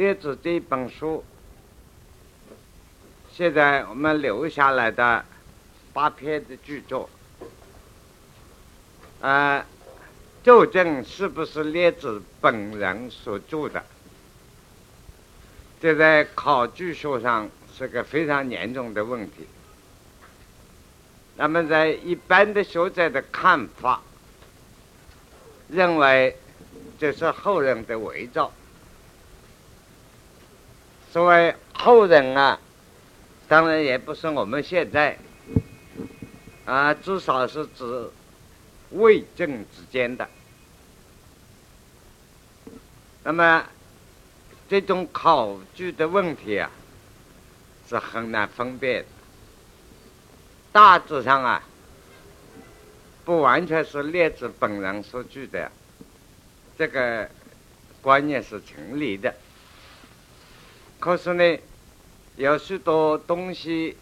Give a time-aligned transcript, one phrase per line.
[0.00, 1.22] 列子这本书，
[3.30, 5.22] 现在我们留下来的
[5.92, 7.10] 八篇的巨作，
[9.20, 9.66] 啊，
[10.42, 13.84] 究竟是不是列子本人所著的？
[15.82, 19.46] 这在考据学上是个非常严重的问题。
[21.36, 24.00] 那么，在一般的学者的看法，
[25.68, 26.38] 认为
[26.98, 28.50] 这是后人的伪造。
[31.12, 32.60] 作为后人啊，
[33.48, 35.18] 当然也不是我们现在
[36.64, 38.08] 啊，至少是指
[38.90, 40.28] 魏晋之间的。
[43.24, 43.66] 那么
[44.68, 46.70] 这种考据的问题啊，
[47.88, 49.08] 是很难分辨的。
[50.70, 51.60] 大致上啊，
[53.24, 55.72] 不完全是列子本人所据的，
[56.78, 57.28] 这个
[58.00, 59.34] 观念是成立的。
[61.00, 61.58] 可是呢，
[62.36, 63.96] 有许多东西，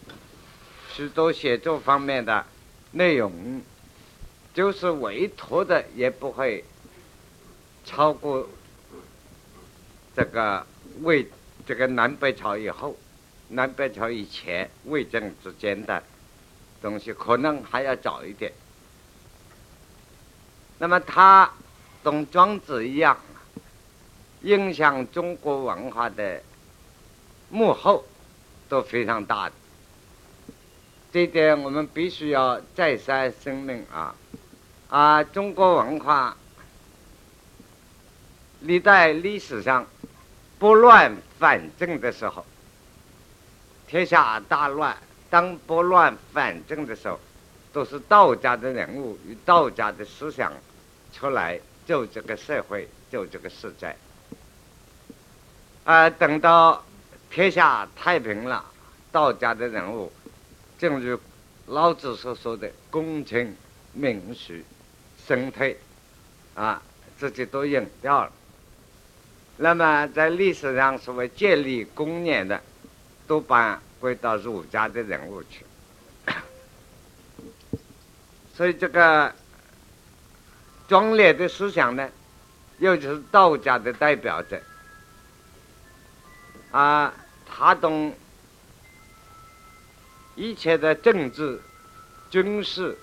[0.93, 2.45] 许多写作方面的
[2.91, 3.63] 内容，
[4.53, 6.65] 就是委托的也不会
[7.85, 8.49] 超过
[10.17, 10.67] 这个
[11.03, 11.31] 魏
[11.65, 12.97] 这个南北朝以后、
[13.51, 16.03] 南北朝以前魏晋之间的
[16.83, 18.53] 东西，可能还要早一点。
[20.79, 21.49] 那么他
[22.03, 23.17] 懂庄子一样，
[24.43, 26.43] 影响中国文化的。
[27.51, 28.05] 幕后
[28.69, 29.55] 都非常大的，
[31.11, 34.15] 这点我们必须要再三声明啊！
[34.91, 36.37] 啊，中国文化
[38.61, 39.87] 历代历史上
[40.59, 42.45] 拨乱反正的时候，
[43.87, 44.95] 天下大乱，
[45.31, 47.19] 当拨乱反正的时候，
[47.73, 50.53] 都是道家的人物与道家的思想
[51.15, 53.97] 出来救这个社会，救这个时代。
[55.85, 56.85] 啊，等到。
[57.31, 58.65] 天下太平了，
[59.13, 60.11] 道家的人物，
[60.79, 61.21] 正如
[61.67, 63.55] 老子所说的“功成
[63.93, 64.65] 名遂，
[65.27, 65.79] 身退”，
[66.55, 66.83] 啊，
[67.19, 68.33] 这些都隐掉了。
[69.59, 72.61] 那么在历史上所谓建立功业的，
[73.27, 75.67] 都把归到儒家的人物去。
[78.57, 79.33] 所以这个
[80.89, 82.09] 庄烈的思想呢，
[82.79, 84.61] 又就是道家的代表者。
[86.71, 87.15] 啊，
[87.47, 88.15] 他懂
[90.35, 91.61] 一切的政治、
[92.29, 92.97] 军事，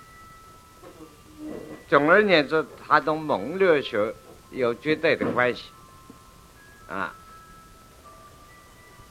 [1.89, 4.13] 总而言之，他同蒙略学
[4.51, 5.63] 有绝对的关系。
[6.87, 7.11] 啊，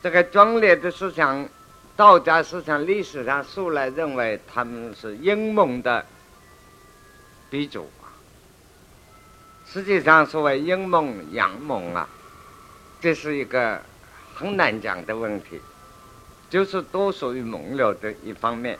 [0.00, 1.48] 这个壮烈的思想，
[1.96, 6.06] 道家思想历史上素来认为他们是阴谋的
[7.50, 7.90] 鼻祖。
[9.66, 12.08] 实际上，所谓阴谋、阳谋啊，
[13.00, 13.82] 这是一个。
[14.34, 15.60] 很难讲的问题，
[16.50, 18.76] 就是都属于蒙了的一方面。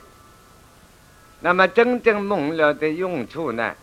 [1.40, 3.74] 那么真正蒙了的用处呢？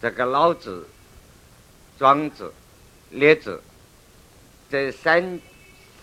[0.00, 0.86] 这个老子、
[1.98, 2.52] 庄子、
[3.10, 3.60] 列子
[4.70, 5.40] 这三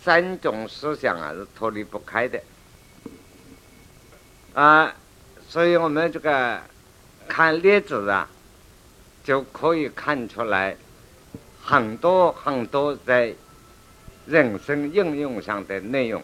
[0.03, 2.41] 三种思想啊是脱离不开的
[4.53, 4.94] 啊，
[5.47, 6.61] 所以我们这个
[7.28, 8.28] 看列子啊，
[9.23, 10.75] 就可以看出来
[11.63, 13.34] 很多很多在。
[14.25, 16.23] 人生应用上的内容。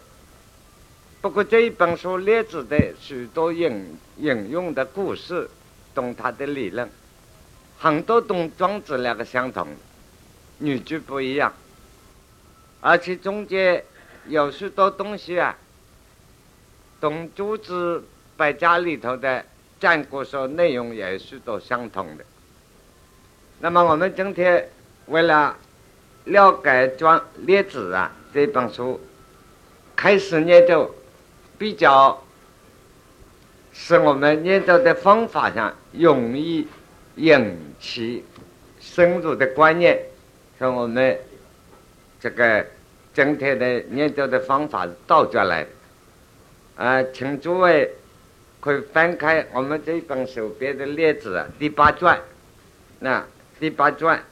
[1.21, 5.49] 不过这一本书列举的许多引引用的故事，
[5.93, 6.89] 懂他的理论，
[7.77, 9.67] 很多懂庄子两个相同，
[10.59, 11.53] 语句不一样，
[12.79, 13.83] 而且中间
[14.27, 15.57] 有许多东西啊，
[17.01, 18.03] 懂诸子
[18.37, 19.43] 百家里头的
[19.79, 22.23] 战国时候内容也许多相同的。
[23.59, 24.69] 那么我们今天
[25.07, 25.57] 为了。
[26.29, 29.00] 了解《庄列子》啊，这本书
[29.95, 30.94] 开始研究，
[31.57, 32.23] 比较
[33.73, 36.67] 使我们研究的方法上容易
[37.16, 38.23] 引起
[38.79, 40.00] 深入的观念，
[40.59, 41.17] 从我们
[42.19, 42.63] 这个
[43.11, 45.70] 整体的研究的方法是倒转来的。
[46.76, 47.91] 啊，请诸位
[48.59, 52.22] 可以翻开我们这本手边的列子啊，第八传，
[52.99, 53.26] 那
[53.59, 54.23] 第八传。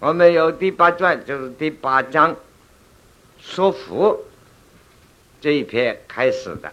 [0.00, 2.36] 我们有第八传，就是第八章
[3.40, 4.24] 说服
[5.40, 6.72] 这一篇开始的。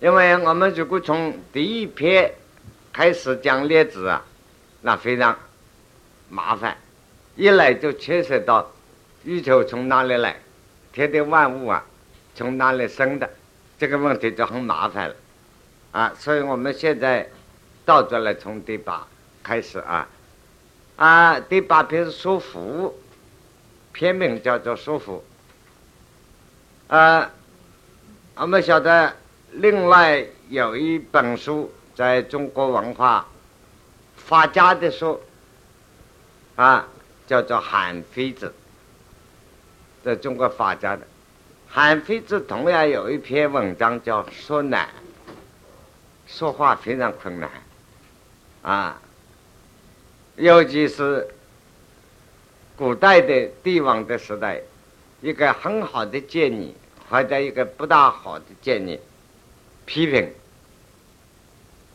[0.00, 2.32] 因为我们如果从第一篇
[2.92, 4.24] 开始讲列子啊，
[4.82, 5.38] 那非常
[6.28, 6.76] 麻烦，
[7.36, 8.68] 一来就牵涉到
[9.22, 10.34] 宇宙从哪里来，
[10.92, 11.84] 天地万物啊
[12.34, 13.30] 从哪里生的，
[13.78, 15.14] 这个问题就很麻烦了
[15.92, 16.12] 啊。
[16.18, 17.28] 所以我们现在
[17.84, 19.06] 倒转来从第八
[19.44, 20.08] 开始啊。
[20.98, 22.98] 啊，第八篇是说福，
[23.92, 25.22] 篇名叫做说福。
[26.88, 27.30] 啊，
[28.34, 29.14] 我们晓得，
[29.52, 33.28] 另外有一本书在中国文化
[34.16, 35.20] 发家的书，
[36.56, 36.88] 啊，
[37.28, 38.52] 叫做韩非子，
[40.02, 41.06] 在中国发家的。
[41.68, 44.88] 韩非子同样有一篇文章叫《说难》，
[46.26, 47.48] 说话非常困难，
[48.62, 49.00] 啊，
[50.38, 51.28] 尤其是
[52.76, 54.62] 古代的帝王的时代。
[55.20, 56.72] 一个很好的建议，
[57.10, 59.00] 或者一个不大好的建议，
[59.84, 60.32] 批评。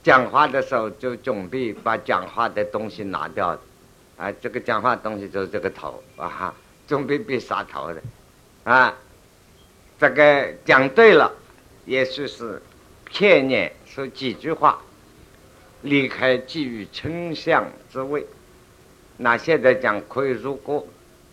[0.04, 3.58] 讲话的时候就准备把讲话的东西拿掉，
[4.18, 6.54] 啊，这个讲话东西就是这个头啊，
[6.86, 8.02] 准备被杀头的，
[8.66, 8.94] 啊，
[9.98, 11.32] 这个讲对了，
[11.86, 12.62] 也许是
[13.06, 14.82] 片面说几句话，
[15.84, 18.26] 离开给予丞相之位，
[19.18, 20.86] 那现在讲可以入国。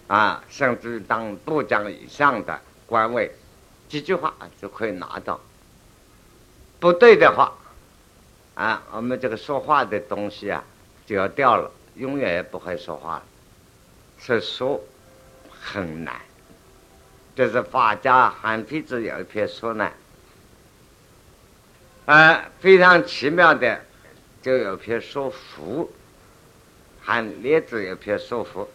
[0.06, 3.31] 啊，甚至当部长以上的官位，
[3.88, 5.38] 几句话就可以拿到。
[6.81, 7.56] 不对的话，
[8.56, 10.64] 啊，我们这个说话的东西啊
[11.06, 13.23] 就要掉了，永远也不会说话了。
[14.19, 14.81] 所以说
[15.61, 16.20] 很难。
[17.37, 19.93] 这是法家韩非子有一篇说呢，
[22.06, 23.81] 啊，非常奇妙的，
[24.42, 25.90] 就有篇说福，
[27.02, 28.69] 韩列子有篇说福。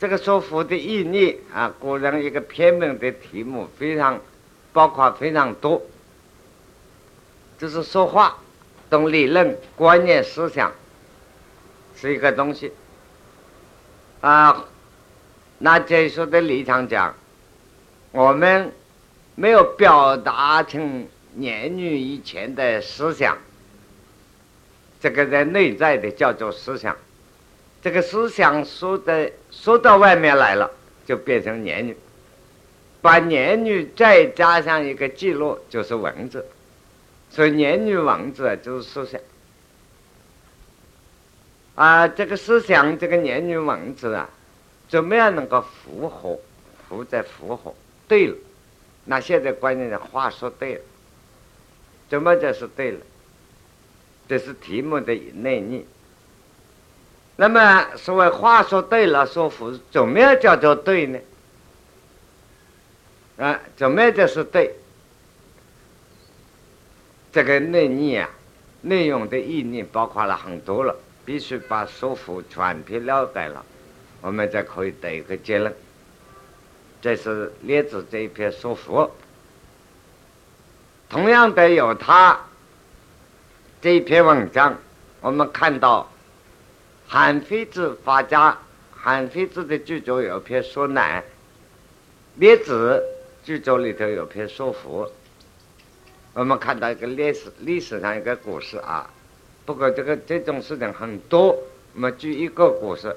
[0.00, 4.20] 这个说服的意义啊，古人一个篇名的题目非常
[4.72, 5.82] 包括非常多，
[7.58, 8.38] 就是说话、
[8.88, 10.72] 懂理论、观念、思想
[11.96, 12.72] 是一个东西
[14.20, 14.64] 啊。
[15.58, 17.12] 那这说的立场讲，
[18.12, 18.72] 我们
[19.34, 23.36] 没有表达成言语以前的思想，
[25.00, 26.96] 这个在内在的叫做思想。
[27.82, 30.70] 这个思想说的说到外面来了，
[31.06, 31.96] 就变成言语，
[33.00, 36.44] 把言语再加上一个记录，就是文字。
[37.30, 39.20] 所以言语文字就是思想
[41.74, 42.08] 啊。
[42.08, 44.28] 这个思想，这个言语文字啊，
[44.88, 46.38] 怎么样能够符合？
[46.88, 47.74] 符在符合
[48.08, 48.34] 对了。
[49.04, 50.80] 那现在关键的话说对了，
[52.08, 52.98] 怎么就是对了？
[54.28, 55.86] 这是题目的内意。
[57.36, 61.18] 那么，所谓话说对了，说服怎么样叫做对呢？
[63.38, 64.74] 啊，怎么样就是对？
[67.30, 68.28] 这个内意啊，
[68.82, 73.64] 内容的意义包括了很多了，必须把说服全篇了解了，
[74.20, 75.72] 我们才可以得一个结论。
[77.00, 79.08] 这是列子这一篇说服。
[81.08, 82.47] 同样的，有他
[83.80, 84.76] 这一篇文章，
[85.20, 86.10] 我们看到。
[87.06, 88.58] 韩非子发家，
[88.90, 91.22] 韩非子的著作有篇说难，
[92.34, 93.02] 列子
[93.44, 95.08] 著作里头有篇说福。
[96.34, 99.08] 我们看到一个历史历史上一个故事啊，
[99.64, 101.56] 不过这个这种事情很多，
[101.94, 103.14] 我们举一个故事。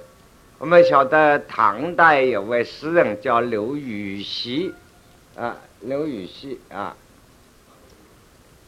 [0.59, 4.71] 我们晓得唐代有位诗人叫刘禹锡，
[5.35, 6.95] 啊，刘禹锡啊。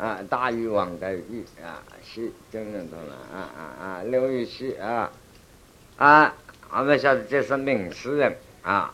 [0.03, 4.03] 啊，大禹王的禹啊，锡真认同了啊啊啊！
[4.03, 5.09] 刘禹锡啊
[5.95, 6.33] 啊，
[6.71, 8.93] 我们晓得这是名诗人啊，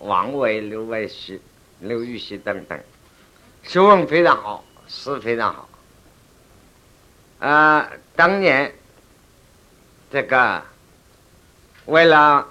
[0.00, 1.40] 王维、刘禹锡、
[1.78, 2.78] 刘禹锡等等，
[3.62, 5.66] 学问非常好，诗非常好。
[7.38, 8.70] 啊，当年
[10.10, 10.62] 这个
[11.86, 12.46] 为了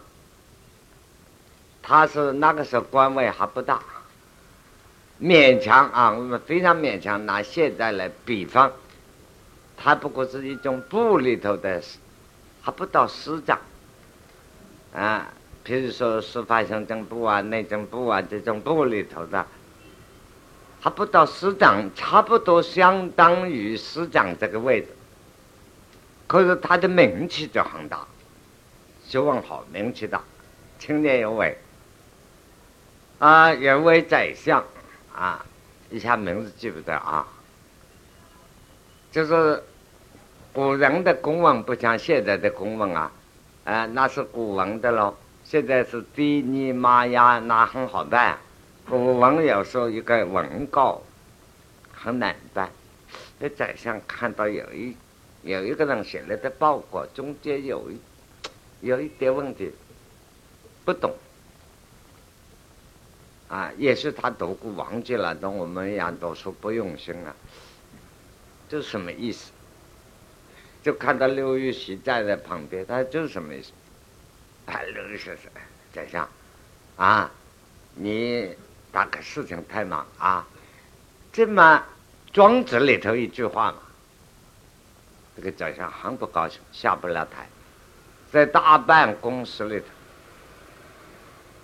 [1.84, 3.80] 他是那个时候官位还不大。
[5.22, 8.72] 勉强啊，我们非常勉强拿现在来比方，
[9.76, 11.82] 他不过是一种部里头的，
[12.62, 13.60] 还不到师长
[14.94, 15.30] 啊。
[15.62, 19.46] 比如说司法行政部啊、内政部啊这种部里头的，
[20.80, 24.88] 还不到师长，差不多相当于师长这个位置。
[26.28, 28.08] 可是他的名气就很大，
[29.06, 30.24] 学问好，名气大，
[30.80, 31.58] 青年有为
[33.20, 34.64] 啊，有为宰相。
[35.14, 35.46] 啊，
[35.90, 37.28] 一下名字记不得啊。
[39.12, 39.64] 就是
[40.54, 43.12] 古人的公文不像现在的公文啊，
[43.66, 45.16] 啊，那是古文的喽。
[45.44, 48.38] 现在是低尼玛呀，那很好办。
[48.88, 51.02] 古文有时候一个文稿
[51.92, 52.70] 很难办。
[53.40, 54.96] 那宰相看到有一
[55.42, 58.00] 有一个人写了的报告，中间有一
[58.82, 59.72] 有一点问题，
[60.86, 61.12] 不懂。
[63.50, 67.36] 啊，也是他读过忘记了，跟我们一样读书不用心啊，
[68.70, 69.52] 这是什么意思？
[70.84, 73.72] 就看到刘禹锡站在旁边，他这是什么意思？
[74.68, 75.50] 哎，刘禹锡是
[75.92, 76.30] 宰相
[76.96, 77.32] 啊，
[77.96, 78.56] 你
[78.92, 80.48] 大概事情太忙啊，
[81.34, 81.84] 这么
[82.32, 83.80] 庄子里头一句话嘛，
[85.36, 87.50] 这个宰相很不高兴，下不了台，
[88.32, 89.86] 在大办公室里头。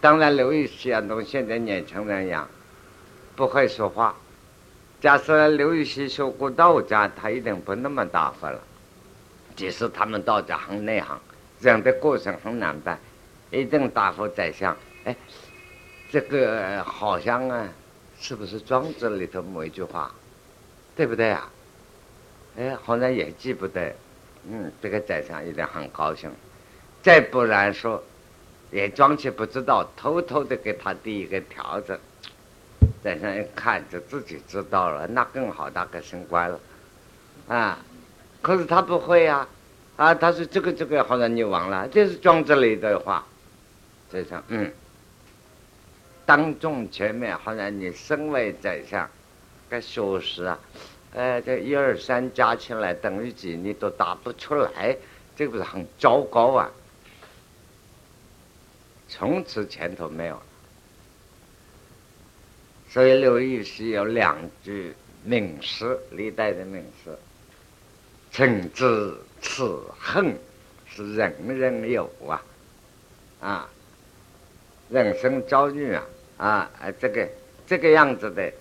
[0.06, 2.48] 当然，刘禹锡啊，同现在年轻人呀，
[3.36, 4.16] 不会说话。
[5.02, 8.62] 假设刘禹锡学过道家，他一定不那么大方了。
[9.56, 11.20] 即使他们道家很内行，
[11.60, 13.00] 这样的过程很难办，
[13.50, 14.78] 一定答复宰相。
[15.06, 15.16] 哎，
[16.12, 17.68] 这个好像啊，
[18.20, 20.14] 是不是庄子里头某一句话，
[20.96, 21.50] 对不对啊？
[22.60, 23.92] 哎，好像也记不得。
[24.48, 26.30] 嗯，这个宰相一定很高兴。
[27.02, 28.04] 再不然说，
[28.76, 31.98] 也装起不知道，偷偷的给他递一个条子。
[33.02, 36.60] 宰相一看就自己知道了，那更好，大概升官了，
[37.48, 37.80] 啊！
[38.42, 39.48] 可是他不会呀，
[39.96, 40.14] 啊！
[40.14, 43.26] 他说这个这个好像你忘了，这是庄子里的话。
[44.10, 44.70] 宰相，嗯，
[46.26, 49.10] 当众前面好像你身为宰相，
[49.70, 50.60] 该学识啊，
[51.16, 54.98] 哎，这一二三加起来等于几，你都答不出来，
[55.34, 56.70] 这不是很糟糕啊？
[59.08, 60.44] 从此前途没有了。
[62.90, 64.94] 所以刘禹锡有两句
[65.24, 67.18] 名诗，历代的名诗
[68.32, 70.38] ：“诚知此恨
[70.88, 72.42] 是人人有啊，
[73.42, 73.70] 啊，
[74.90, 76.04] 人生遭遇啊，
[76.38, 76.70] 啊，
[77.00, 77.28] 这个
[77.68, 78.52] 这个样子的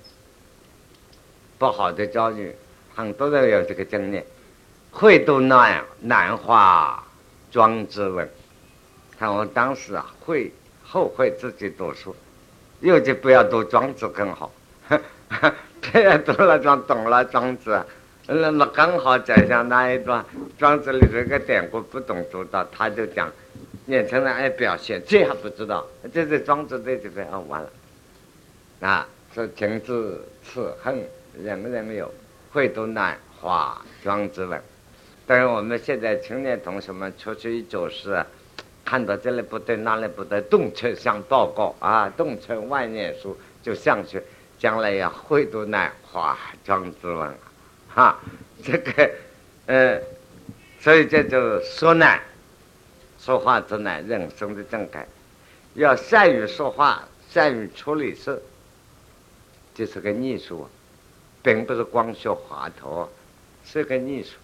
[1.58, 2.54] 不好的遭遇，
[2.94, 4.22] 很多人有这个经历。
[4.90, 7.04] 会读难难化
[7.50, 8.30] 庄子文，
[9.18, 10.52] 看我当时啊，会
[10.82, 12.14] 后悔自己读书。”
[12.80, 14.52] 又就不要读庄子更好，
[15.80, 17.82] 别人读了庄懂了庄子，
[18.26, 20.22] 那么刚好讲讲那一段
[20.58, 23.32] 庄子里这个典故不懂读到，他就讲，
[23.86, 27.70] 年轻人爱表现，这还不知道，这是庄子的这个啊完了，
[28.86, 31.02] 啊说情之此恨
[31.38, 32.12] 两个人人有，
[32.52, 34.60] 会读难化庄子文，
[35.26, 38.22] 但是我们现在青年同学们出去一走失。
[38.84, 42.06] 看到这里不对，那里不对，动车向报告啊！
[42.10, 44.22] 动车万念书就上去，
[44.58, 47.34] 将来要会读难化庄之文，
[47.88, 48.18] 哈，
[48.62, 49.10] 这个，
[49.66, 49.98] 呃，
[50.78, 52.20] 所以这就是说难，
[53.18, 55.08] 说话之难，人生的正改，
[55.72, 58.40] 要善于说话，善于处理事，
[59.74, 60.68] 这是个艺术，
[61.42, 63.08] 并不是光学话头，
[63.64, 64.36] 是个艺术，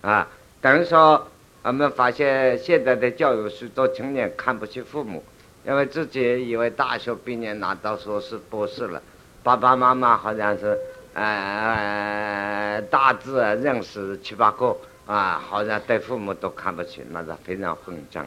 [0.00, 0.28] 啊，
[0.60, 1.28] 等于说。
[1.62, 5.22] 我们发现现在的教育许多青年看不起父母，
[5.64, 9.00] 因为自己以为大学毕业拿到硕士、博士了，
[9.44, 10.76] 爸爸妈妈好像是
[11.14, 14.76] 呃大致认识七八个
[15.06, 18.26] 啊，好像对父母都看不起，那是非常混账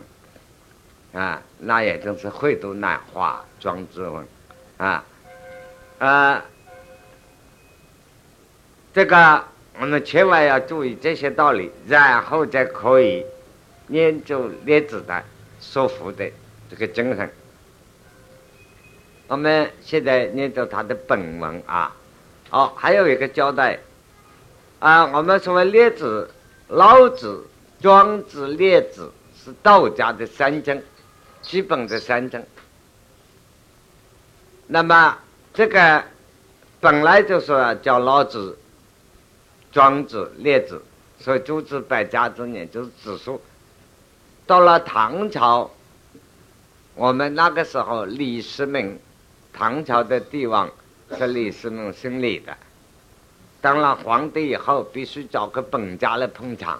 [1.13, 1.41] 啊！
[1.59, 4.25] 那也真是会读难化庄子文
[4.77, 5.03] 啊
[5.99, 6.45] 啊！
[8.93, 9.43] 这个。
[9.77, 13.25] 我们千万要注意这些道理，然后再可以
[13.89, 15.21] 研究列子的
[15.59, 16.31] 说服的
[16.69, 17.29] 这个精神。
[19.27, 21.93] 我们现在念着他的本文啊，
[22.49, 23.77] 好，还有一个交代
[24.79, 26.29] 啊，我们所谓列子、
[26.69, 27.45] 老子、
[27.81, 29.11] 庄子、列子
[29.43, 30.81] 是道家的三经，
[31.41, 32.41] 基本的三经。
[34.67, 35.17] 那么
[35.53, 36.01] 这个
[36.79, 38.57] 本来就是叫老子。
[39.75, 40.81] 庄子、列子，
[41.19, 43.41] 所以诸子百家之年就是子书。
[44.47, 45.69] 到了唐朝，
[46.93, 48.97] 我们那个时候李世民，
[49.51, 50.71] 唐朝的帝王
[51.17, 52.55] 是李世民姓李的。
[53.59, 56.79] 当了皇帝以后，必须找个本家来捧场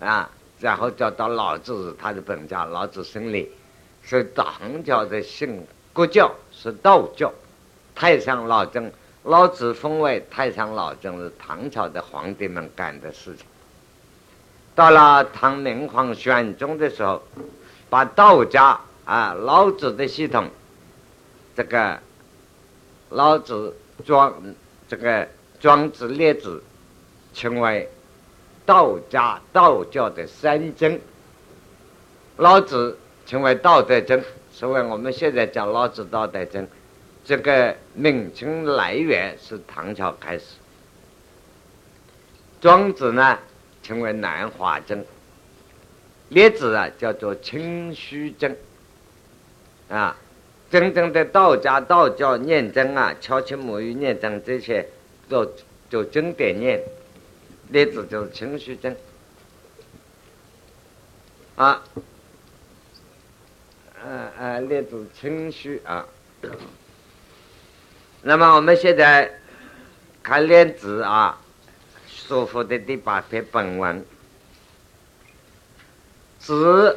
[0.00, 3.50] 啊，然后找到老子，他的本家老子姓李，
[4.02, 5.62] 所以唐朝的姓
[5.92, 7.30] 国教是道教，
[7.94, 8.90] 太上老君。
[9.24, 13.46] 老子封为太上老君是唐朝的皇帝们干的事情。
[14.74, 17.22] 到了唐明皇玄宗的时候，
[17.88, 18.44] 把道。
[18.44, 20.48] 家啊老子的系统，
[21.54, 22.00] 这个
[23.10, 24.34] 老子庄
[24.88, 25.28] 这个
[25.60, 26.60] 庄子列子，
[27.32, 27.88] 称为
[28.66, 28.98] 道。
[29.08, 29.84] 家道。
[29.84, 31.00] 教的三经。
[32.38, 33.80] 老子称为道。
[33.82, 36.26] 德经，所以我们现在讲老子道。
[36.26, 36.66] 德经。
[37.24, 40.44] 这个名称来源是唐朝开始，
[42.60, 43.38] 庄子呢
[43.80, 45.04] 称为南华经，
[46.30, 48.56] 列子啊叫做清虚经，
[49.88, 50.16] 啊，
[50.68, 54.88] 真正的道家道教念经啊，敲起木鱼念经这些
[55.28, 55.48] 都
[55.88, 56.82] 就经典念，
[57.68, 58.96] 列子就是清虚经，
[61.54, 61.84] 啊，
[64.04, 66.04] 呃呃，列子清虚啊。
[68.24, 69.40] 那么我们现在
[70.22, 71.40] 看练字啊，
[72.06, 74.06] 说服的第八篇本文，
[76.38, 76.96] 子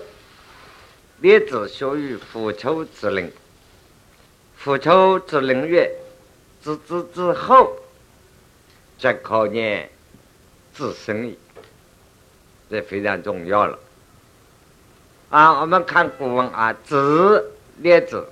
[1.21, 3.31] 列子学于夫丘之陵，
[4.55, 5.91] 夫丘之陵曰：
[6.61, 7.75] 子之之后，
[8.99, 9.89] 则可念
[10.75, 11.39] 自身矣。
[12.69, 13.79] 这非常重要了。
[15.31, 18.27] 啊，我们看古文啊，子列子。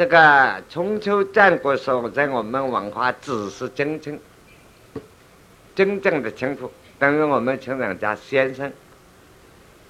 [0.00, 4.18] 这个春秋战国时候，在我们文化，只是真正
[5.74, 8.72] 真正的称呼，等于我们称人家先生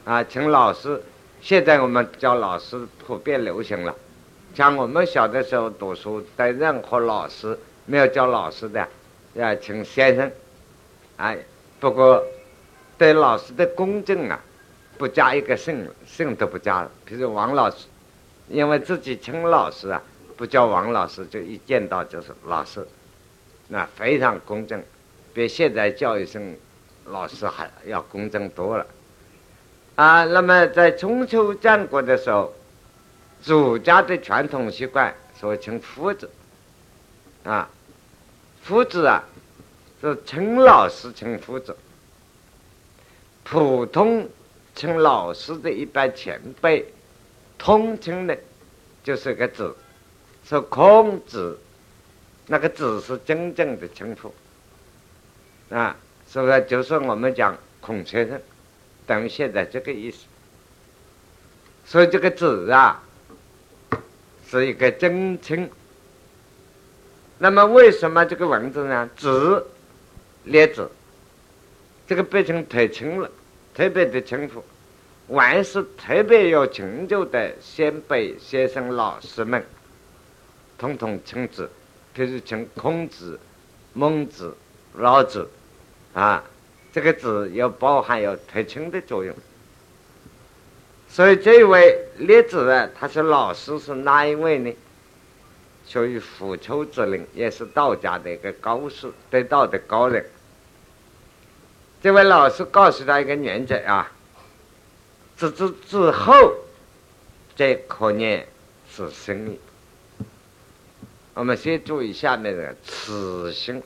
[0.04, 1.00] 啊，请老师。
[1.40, 3.94] 现在我们叫老师普遍流行了，
[4.52, 8.84] 像我们小的时候读书，对任何老师没有叫老师的，
[9.34, 10.28] 要请先生。
[11.18, 11.38] 哎，
[11.78, 12.20] 不过
[12.98, 14.40] 对老师的公正啊，
[14.98, 16.90] 不加一个姓，姓都不加了。
[17.04, 17.86] 比如王老师。
[18.50, 20.02] 因为自己称老师啊，
[20.36, 22.84] 不叫王老师，就一见到就是老师，
[23.68, 24.82] 那非常公正，
[25.32, 26.56] 比现在叫一声
[27.04, 28.84] 老师还要公正多了。
[29.94, 32.52] 啊，那么在春秋战国的时候，
[33.44, 36.28] 儒家的传统习惯说称夫子，
[37.44, 37.70] 啊，
[38.62, 39.22] 夫子啊，
[40.00, 41.76] 是称老师称夫子，
[43.44, 44.28] 普通
[44.74, 46.92] 称老师的一般前辈。
[47.60, 48.36] 通称的，
[49.04, 49.76] 就是个子，
[50.46, 51.58] 说孔子，
[52.46, 54.34] 那个子是真正的称呼，
[55.74, 55.94] 啊，
[56.26, 58.40] 是不是就是我们讲孔先生，
[59.06, 60.24] 等于现在这个意思。
[61.84, 63.02] 所以这个子啊，
[64.48, 65.68] 是一个真称。
[67.38, 69.08] 那么为什么这个文字呢？
[69.16, 69.66] 子，
[70.44, 70.90] 列子，
[72.06, 73.30] 这个变成特称了，
[73.74, 74.64] 特别的称呼。
[75.32, 79.64] 凡是特别有成就的先辈、先生、老师们，
[80.76, 81.70] 统统称之，
[82.16, 83.38] 譬如称孔子、
[83.92, 84.52] 孟子、
[84.94, 85.48] 老子，
[86.14, 86.42] 啊，
[86.92, 89.32] 这个字有包含有特称的作用。
[91.08, 94.74] 所以这位列子呢，他是老师是哪一位呢？
[95.86, 100.24] 属于腐丘之灵，也是道家的一个高士，得道的高人。
[102.02, 104.10] 这位老师告诉他一个原则啊。
[105.40, 106.54] 自之之后，
[107.56, 108.46] 再可念
[108.90, 109.58] 是生命。
[111.32, 113.82] 我们先注意下面的“此心”，“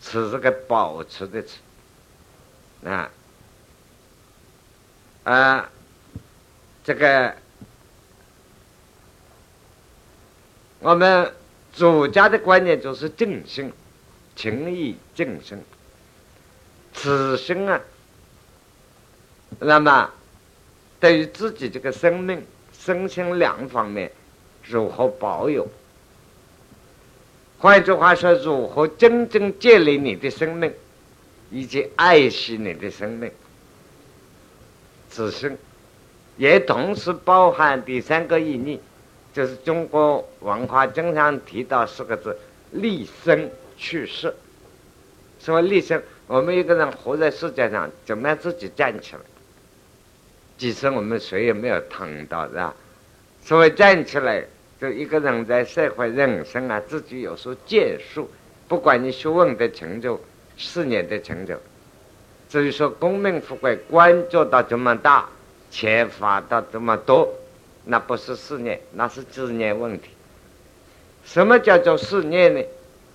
[0.00, 1.58] 此”是个保持的词
[2.86, 3.10] 啊
[5.24, 5.70] 啊，
[6.82, 7.36] 这个
[10.78, 11.30] 我们
[11.76, 13.70] 儒家的观念就是正心，
[14.34, 15.62] 情义正心。
[16.94, 17.78] 此心啊，
[19.58, 20.10] 那么。
[21.00, 24.10] 对于自己这个生命、身心两方面
[24.64, 25.66] 如何保有？
[27.58, 30.72] 换句话说，如何真正建立你的生命，
[31.50, 33.30] 以及爱惜你的生命？
[35.10, 35.56] 此生
[36.36, 38.80] 也同时包含第三个意义，
[39.32, 42.36] 就是中国文化经常提到四个字：
[42.72, 44.34] 立身去世。
[45.40, 49.20] 说立身，我们一个人活在世界上，怎么样自己站起来？
[50.58, 52.74] 其实我们谁也没有躺到，是吧？
[53.40, 54.44] 所谓站起来，
[54.80, 58.28] 就一个人在社会人生啊，自己有所建树。
[58.66, 60.20] 不管你学问的成就、
[60.56, 61.56] 事业的成就，
[62.50, 65.26] 至于说功名富贵、官做到这么大、
[65.70, 67.32] 钱发到这么多，
[67.84, 70.10] 那不是事业，那是职业问题。
[71.24, 72.60] 什么叫做事业呢？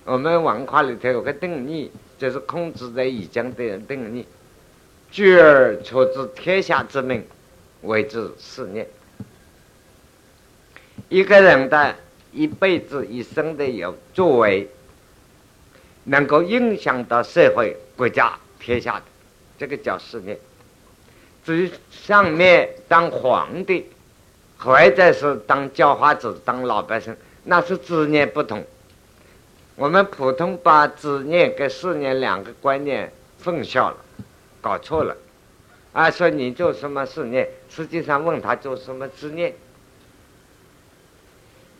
[0.06, 4.26] 我们文化里头有个定义，就是孔子在《易经》的定义：
[5.10, 7.22] 举而求之天下之名。
[7.84, 8.88] 为之事业。
[11.08, 11.94] 一个人的
[12.32, 14.68] 一辈子、一生的有作为，
[16.04, 19.02] 能够影响到社会、国家、天下的，
[19.58, 20.38] 这个叫事业。
[21.44, 23.86] 至于上面当皇帝，
[24.56, 28.64] 或者是当叫花子、当老百姓，那是执念不同。
[29.76, 33.12] 我们普通把执念跟事业两个观念
[33.44, 33.96] 混淆了，
[34.60, 35.16] 搞错了。
[35.92, 37.48] 啊，说你做什么事业？
[37.74, 39.54] 实际上问他做什么职业？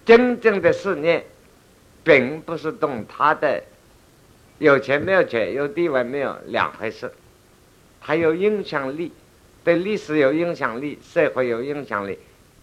[0.04, 1.24] 真正的事业，
[2.02, 3.62] 并不是动他的
[4.58, 7.12] 有钱没有钱，有地位没有两回事。
[8.00, 9.12] 他有影响力，
[9.62, 12.18] 对历史有影响力，社会有影响力，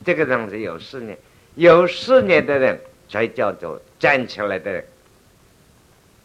[0.06, 1.18] 这个人是有事业。
[1.56, 4.86] 有事业的人才叫做站起来的人。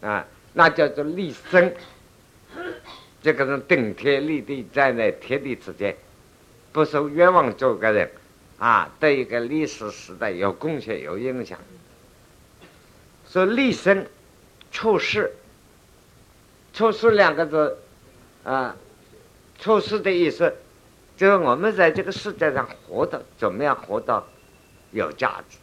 [0.01, 1.73] 啊，那叫做立身。
[3.21, 5.95] 这个人顶天立地站在天地之间，
[6.77, 8.07] 不受冤枉做个人，
[8.59, 11.57] 啊，对一个历史时代有贡献有影响。
[13.27, 14.07] 说立身
[14.71, 15.33] 处世，
[16.75, 17.79] 处世两个字，
[18.43, 18.75] 啊，
[19.57, 20.53] 处世的意思，
[21.15, 24.23] 就是我们在这个世界上活的怎么样活的
[24.91, 25.57] 有价值，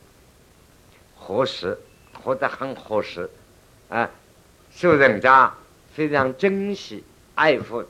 [1.14, 1.78] 合适，
[2.24, 3.30] 活得很合适，
[3.88, 4.10] 啊，
[4.74, 5.54] 受人家
[5.92, 7.04] 非常珍惜
[7.36, 7.84] 爱护。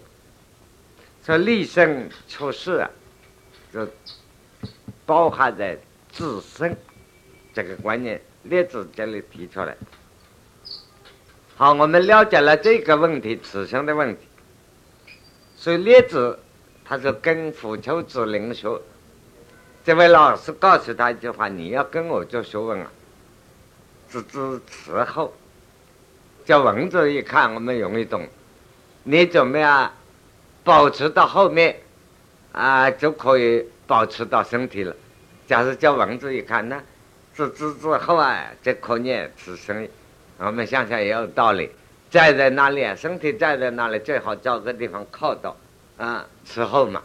[1.24, 2.90] 说立身处世啊，
[3.74, 3.84] 就
[5.04, 5.76] 包含在
[6.12, 6.76] 自身
[7.52, 8.20] 这个观念。
[8.44, 9.74] 列子这里提出来，
[11.56, 14.20] 好，我们了解了这个问题，此生的问题。
[15.56, 16.38] 所以列子
[16.84, 18.78] 他是跟虎丘子林学，
[19.82, 22.92] 这位老师告诉他一句话：你要跟我做学问啊，
[24.10, 25.32] 只知此后。
[26.44, 28.28] 叫文字一看，我们容易懂。
[29.04, 29.90] 你怎么样
[30.62, 31.80] 保持到后面
[32.54, 34.94] 啊，就可以保持到身体了。
[35.46, 36.80] 假如叫蚊子一看呢？
[37.34, 39.88] 自知之后啊，这可念此生，
[40.38, 41.68] 我们想想也有道理。
[42.08, 45.56] 站在那里，身体站在那里，最好找个地方靠到，
[45.96, 47.02] 啊，此后嘛，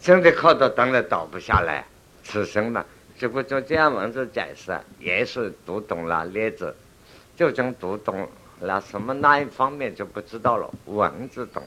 [0.00, 1.84] 身体靠到当然倒不下来。
[2.24, 2.84] 此生嘛，
[3.20, 6.74] 如果就这样文字解释，也是读懂了列子，
[7.36, 10.68] 就将读懂了什么那一方面就不知道了。
[10.86, 11.62] 文字懂，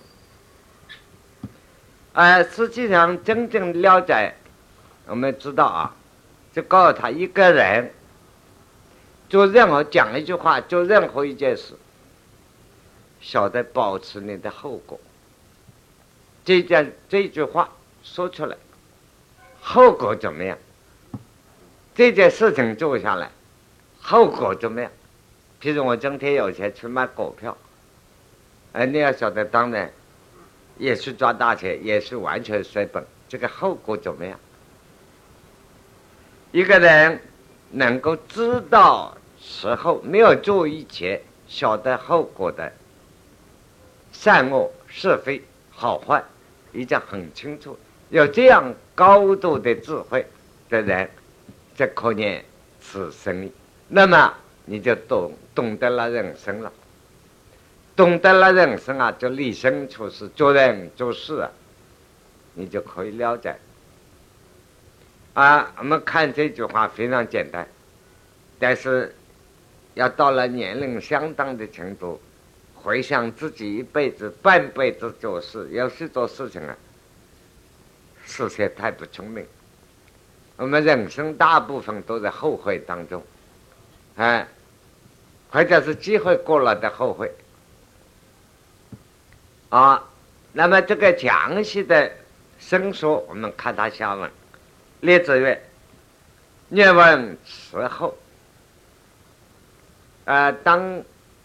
[2.13, 4.33] 哎，实际上真正了解，
[5.05, 5.95] 我们知道啊，
[6.53, 7.93] 就告诉他一个人。
[9.29, 11.73] 做任何讲一句话，做任何一件事，
[13.21, 14.99] 晓得保持你的后果。
[16.43, 17.69] 这件这句话
[18.03, 18.57] 说出来，
[19.61, 20.57] 后果怎么样？
[21.95, 23.31] 这件事情做下来，
[24.01, 24.91] 后果怎么样？
[25.61, 27.55] 譬如我今天有钱去买股票，
[28.73, 29.89] 哎，你要晓得，当然
[30.81, 33.05] 也是赚大钱，也是完全失本。
[33.29, 34.39] 这个后果怎么样？
[36.51, 37.21] 一个人
[37.69, 39.15] 能够知道。
[39.43, 42.71] 时候没有做以前，晓得后果的
[44.11, 45.41] 善恶是非
[45.71, 46.23] 好坏，
[46.71, 47.75] 已经很清楚。
[48.09, 50.23] 有这样高度的智慧
[50.69, 51.09] 的人，
[51.75, 52.45] 这可念
[52.79, 53.49] 此生。
[53.87, 54.31] 那么
[54.65, 56.71] 你就懂懂得了人生了，
[58.01, 61.51] 懂得了人生啊，就立身处世，做人做事啊，
[62.55, 63.55] 你就可以了解。
[65.35, 67.67] 啊，我们看这句话非常简单，
[68.57, 69.13] 但是。
[69.93, 72.17] 要到了年龄相当的程度，
[72.73, 76.73] 回想自己一辈子、半辈子做事，有许多事情啊，
[78.25, 79.45] 事先太不聪明。
[80.55, 83.21] 我们人生大部分都在后悔当中，
[84.15, 84.47] 哎，
[85.49, 87.29] 或者是机会过了的后悔。
[89.71, 90.03] 啊，
[90.53, 92.11] 那么这个详细的
[92.59, 94.29] 生说，我们看他下文，
[94.99, 95.61] 列子曰
[96.67, 98.15] ：“念问此后。”
[100.25, 101.01] 呃，当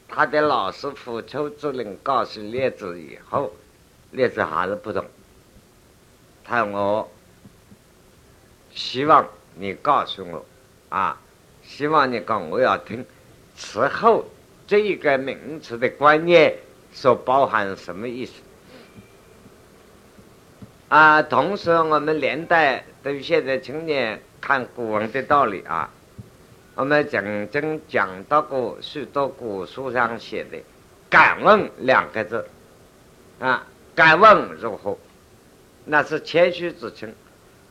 [0.09, 3.53] 他的老师傅丘之令告诉列子以后，
[4.11, 5.05] 列子还是不懂。
[6.45, 7.09] 他我
[8.75, 10.45] 希望你告诉我，
[10.89, 11.19] 啊，
[11.63, 13.05] 希望你讲我要听。
[13.57, 14.25] 此后
[14.67, 16.55] 这一个名词的观念
[16.93, 18.33] 所包含什么意思？
[20.89, 25.91] 啊，同时我们连带对现在青年看古文的道理啊。
[26.77, 30.59] 我们曾经讲到过许多古书上写的
[31.09, 32.47] “敢问”两个字，
[33.41, 34.99] 啊，敢问如何？
[35.87, 37.15] 那是谦虚之称，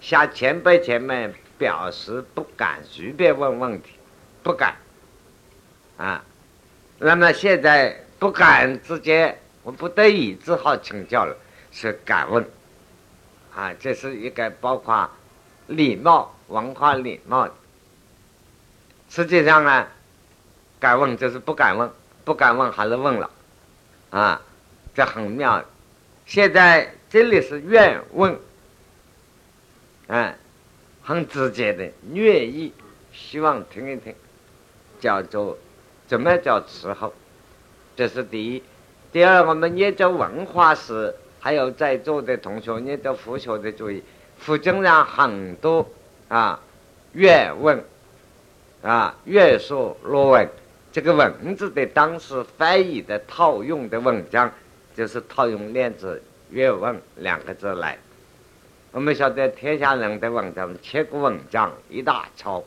[0.02, 3.92] 向前辈前辈表示不敢随便问问题，
[4.42, 4.76] 不敢，
[5.98, 6.24] 啊，
[6.98, 11.36] 那么现在不敢直接，我不得已只好请教了，
[11.72, 12.46] 是敢问，
[13.54, 15.10] 啊，这是一个包括
[15.68, 17.50] 礼貌、文化礼貌。
[19.10, 19.88] 实际上呢，
[20.80, 21.92] 敢问就是不敢问，
[22.24, 23.30] 不敢问还是问了，
[24.10, 24.42] 啊，
[24.94, 25.64] 这很妙。
[26.26, 28.40] 现在这里是愿问，
[30.08, 30.38] 哎，
[31.04, 32.74] 很直接的愿意，
[33.14, 34.16] 希望听一听，
[35.00, 35.58] 叫做
[36.08, 37.14] 怎么叫伺候？
[37.96, 38.64] 这是第一。
[39.12, 44.04] 第二，我们研究文化史，还有在座的同学研究佛学的注意，
[44.38, 45.88] 佛经上很多
[46.28, 46.60] 啊，
[47.14, 47.84] 愿问。
[48.82, 50.48] 啊，月说罗文，
[50.92, 54.52] 这个文字的当时翻译的套用的文章，
[54.96, 57.98] 就是套用“链子月问”两个字来。
[58.92, 62.64] 我们晓得天下人的文章，千古文章一大抄，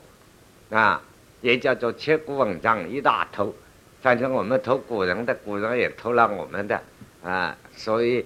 [0.70, 1.00] 啊，
[1.40, 3.54] 也叫做千古文章一大偷。
[4.00, 6.80] 反正我们偷古人的，古人也偷了我们的，
[7.24, 8.24] 啊，所以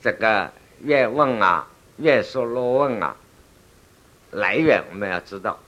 [0.00, 0.50] 这个
[0.82, 3.14] 越问啊、越说罗问啊，
[4.30, 5.58] 来源我们要知道。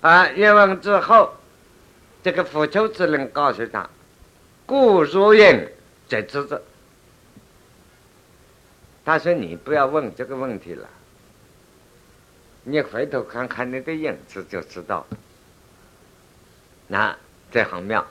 [0.00, 1.34] 啊，越问之后，
[2.22, 3.90] 这个佛丘之人告诉他：
[4.64, 5.68] 故若因
[6.08, 6.62] 则知之。
[9.04, 10.88] 他说：“你不要问这个问题了，
[12.62, 15.06] 你回头看看你的影子就知道。”
[16.86, 17.16] 那
[17.50, 18.06] 这很妙，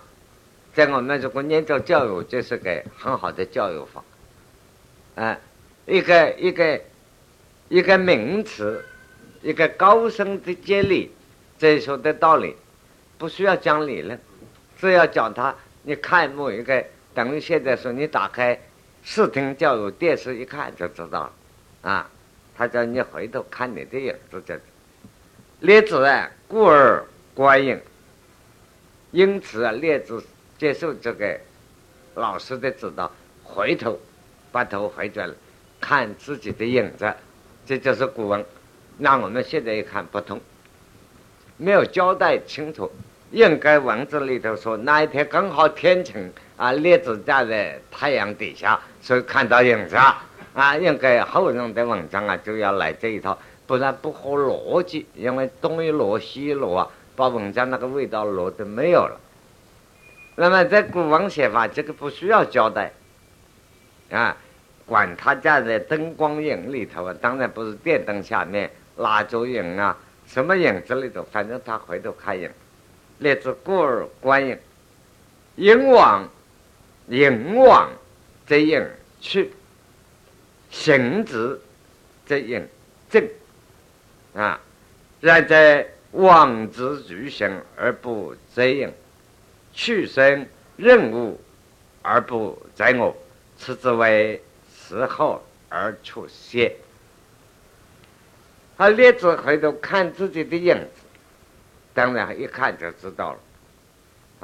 [0.74, 4.04] 在我们如果念着教育，就是个很好的教育法。
[5.16, 5.38] 啊，
[5.86, 6.82] 一个一个
[7.70, 8.84] 一个名词，
[9.42, 11.12] 一个高深的哲理，
[11.60, 12.56] 这说的道理，
[13.18, 14.20] 不需要讲理论，
[14.80, 15.56] 只要讲他。
[15.84, 16.84] 你看某一个，
[17.14, 18.60] 等于现在说你打开
[19.04, 21.34] 视听教育电视一看就知道了。
[21.82, 22.10] 啊，
[22.58, 24.56] 他叫你回头看你的影子，就
[25.60, 27.06] 例子啊，故而
[27.36, 27.80] 观影。
[29.14, 30.24] 因此啊，列子
[30.58, 31.40] 接受这个
[32.16, 33.12] 老师的指导，
[33.44, 34.00] 回头
[34.52, 35.30] 把头回转，
[35.80, 37.14] 看自己的影子，
[37.64, 38.44] 这就是古文。
[38.98, 40.42] 那我们现在一看不同，
[41.58, 42.92] 没有交代清楚。
[43.30, 50.26] 应该文字里头说，那一天刚好天晴啊，列子站在太阳底下，所以看到影子啊。
[50.82, 55.06] 应该后人的文章啊，就要来这一套，不然不合逻辑。
[55.14, 56.90] 因为东一摞西一摞啊。
[57.16, 59.20] 把文章那个味道落的没有了。
[60.36, 62.92] 那么在古文写法，这个不需要交代
[64.10, 64.36] 啊。
[64.86, 69.98] 管他站在灯光影里头啊，当然不是电灯下面蜡烛影啊，
[70.28, 72.50] 什么影子里头，反正他回头看影。
[73.20, 74.58] 列子故而观影，
[75.56, 76.28] 影往
[77.08, 77.90] 影往
[78.46, 78.86] 则影
[79.22, 79.54] 去，
[80.70, 81.62] 行止
[82.26, 82.68] 则影
[83.10, 83.26] 正
[84.34, 84.60] 啊。
[85.22, 85.88] 然在。
[86.14, 88.94] 妄之具行而不择应，
[89.74, 90.48] 去生
[90.78, 91.42] 任务
[92.02, 93.16] 而不在我，
[93.58, 96.76] 此之为时候而出现。
[98.78, 101.02] 他列子回头看自己的影子，
[101.94, 103.40] 当然一看就知道了。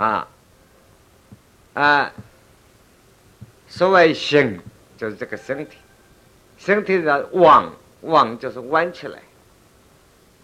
[0.03, 0.27] 啊
[1.73, 2.11] 啊，
[3.67, 4.59] 所谓形
[4.97, 5.77] 就是这个身体，
[6.57, 9.21] 身体的往往就是弯起来，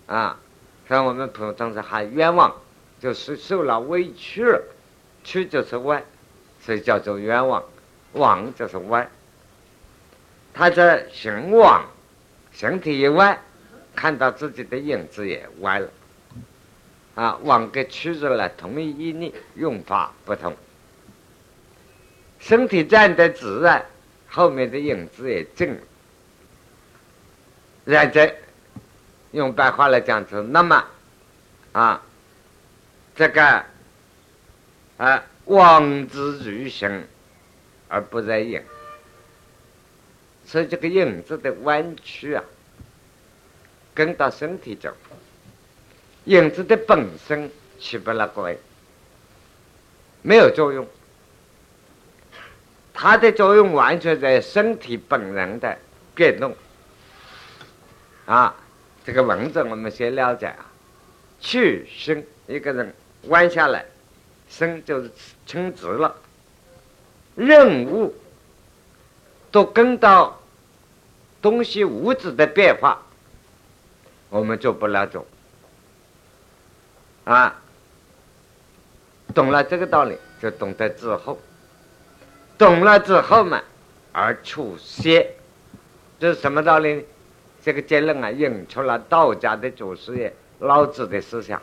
[0.05, 0.39] 啊。
[0.87, 2.55] 像我们普通是喊冤枉，
[2.99, 4.61] 就是受了委屈了，
[5.23, 6.03] 屈就是歪，
[6.61, 7.63] 所以叫做冤枉，
[8.13, 9.09] 枉就是歪。
[10.53, 11.83] 他在行枉，
[12.51, 13.41] 身体一歪，
[13.95, 15.89] 看到自己的影子也歪了。
[17.15, 20.55] 啊，枉跟屈字了同一意义，用法不同。
[22.39, 23.83] 身体站得直了，
[24.29, 25.81] 后面的影子也正了。
[27.85, 28.29] 然则。
[29.35, 30.81] 用白话来讲，是那么
[31.73, 32.01] 啊，
[33.17, 33.65] 这个
[34.97, 37.05] 啊，妄之如行
[37.89, 38.63] 而不在影，
[40.45, 42.41] 所以这个影子的弯曲啊，
[43.93, 44.89] 跟到身体走，
[46.23, 48.57] 影子的本身起不了作用，
[50.21, 50.87] 没有作用，
[52.93, 55.77] 它的作用完全在身体本人的
[56.13, 56.55] 变动
[58.25, 58.55] 啊。
[59.05, 60.65] 这个文字我们先了解啊，
[61.39, 62.91] 去生一个人
[63.27, 63.85] 弯下来，
[64.49, 65.11] 生就是
[65.45, 66.15] 撑直了。
[67.35, 68.15] 任务
[69.51, 70.41] 都跟到
[71.41, 72.99] 东西物质的变化，
[74.29, 75.19] 我们就不了解
[77.25, 77.61] 啊。
[79.35, 81.39] 懂了这个道理，就懂得之后，
[82.57, 83.61] 懂了之后嘛，
[84.11, 85.27] 而出现，
[86.19, 87.03] 这是什么道理呢？
[87.65, 91.59] 这个结论啊，引出了道家的祖师爷老子的思想。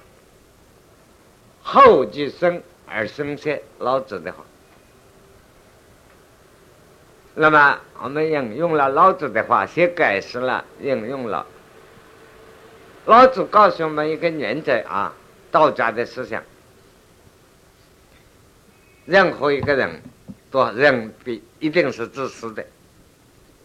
[1.62, 4.44] 后继生而生先，老子的话。
[7.36, 11.46] 那么我们引用了老子的话，先解释了，引用了。
[13.06, 15.14] 老子告诉我们一个原则啊，
[15.52, 16.42] 道家的思想。
[19.06, 20.02] 任何一个人，
[20.50, 22.66] 都人必一定是自私的，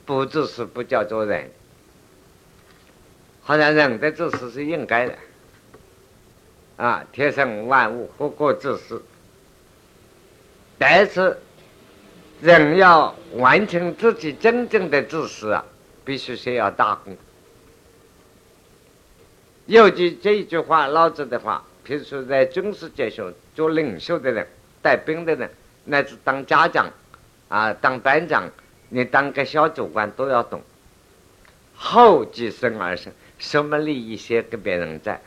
[0.05, 1.49] 不自私不叫做人。
[3.47, 5.15] 好像人的自私是应该的，
[6.75, 9.01] 啊，天生万物不过自私？
[10.77, 11.37] 但是
[12.41, 15.63] 人要完成自己真正的自私啊，
[16.03, 17.15] 必须先要大功。
[19.65, 24.45] 尤其这一句话，老子的话，譬如说在军事界上做领袖的人、
[24.81, 25.49] 带兵的人，
[25.85, 26.91] 乃至当家长
[27.47, 28.43] 啊、当班长，
[28.89, 30.61] 你当个小主管都要懂，
[31.77, 33.13] 后继生而生。
[33.37, 35.21] 什么利益先跟别人在，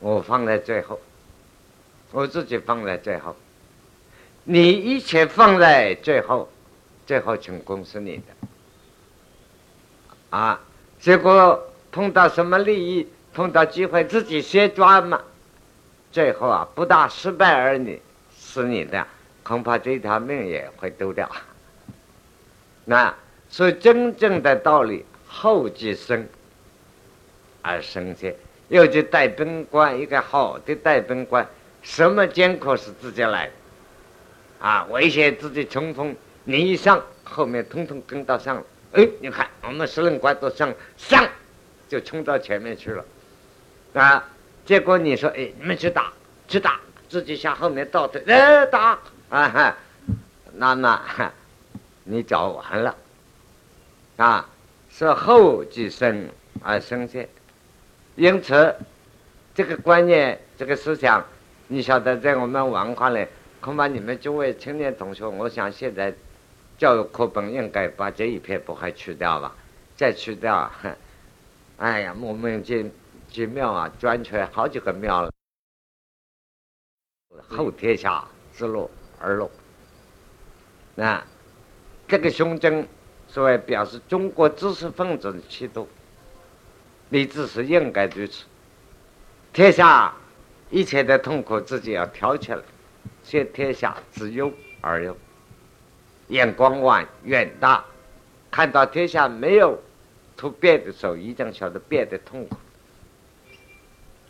[0.00, 1.00] 我放在最后，
[2.12, 3.36] 我自己放在最后。
[4.44, 6.48] 你一切放在最后，
[7.06, 8.22] 最后成功是你的。
[10.30, 10.60] 啊，
[11.00, 15.20] 结果碰到什么利益，碰到机会自己先抓嘛，
[16.12, 18.00] 最后啊不大失败而已
[18.36, 19.06] 是你的，
[19.42, 21.30] 恐怕这条命也会丢掉。
[22.84, 23.14] 那
[23.48, 26.26] 所以真正的道理，后继生
[27.66, 28.34] 而生先。
[28.68, 31.46] 尤其带兵官，一个好的带兵官，
[31.82, 33.50] 什么艰苦是自己来，
[34.60, 38.62] 啊，威胁自己冲锋，你一上，后面通通跟到上了。
[38.92, 41.28] 哎，你看我们司令官都上上，
[41.88, 43.04] 就冲到前面去了，
[43.94, 44.28] 啊！
[44.64, 46.12] 结果你说，哎，你们去打，
[46.48, 48.98] 去打，自己向后面倒退，哎，打
[49.28, 49.76] 啊哈！
[50.54, 51.00] 那么
[52.02, 52.96] 你找完了，
[54.16, 54.48] 啊，
[54.90, 56.28] 是后继生
[56.62, 57.28] 而生先，
[58.16, 58.74] 因此
[59.54, 61.24] 这个观念，这个思想，
[61.68, 63.26] 你晓得，在我们文化里，
[63.60, 66.12] 恐怕你们诸位青年同学，我想现在。
[66.78, 69.56] 教育课本应该把这一篇不会去掉吧？
[69.96, 70.94] 再去掉，哼！
[71.78, 72.90] 哎呀，莫名其
[73.30, 75.32] 其妙啊，转出来好几个庙了。
[77.48, 79.50] 后天下之乐而乐。
[80.94, 81.24] 那
[82.06, 82.86] 这个胸针，
[83.26, 85.88] 所谓表示中国知识分子的气度，
[87.10, 88.44] 立志是应该如此。
[89.52, 90.12] 天下
[90.70, 92.60] 一切的痛苦自己要挑起来，
[93.22, 95.16] 先天下之忧而忧。
[96.28, 97.84] 眼光远远大，
[98.50, 99.80] 看到天下没有
[100.36, 102.56] 突变的时候，一定晓得变得痛苦。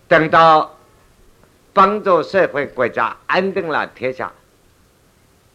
[0.06, 0.76] 等到
[1.72, 4.30] 帮助社会国家安定了天下，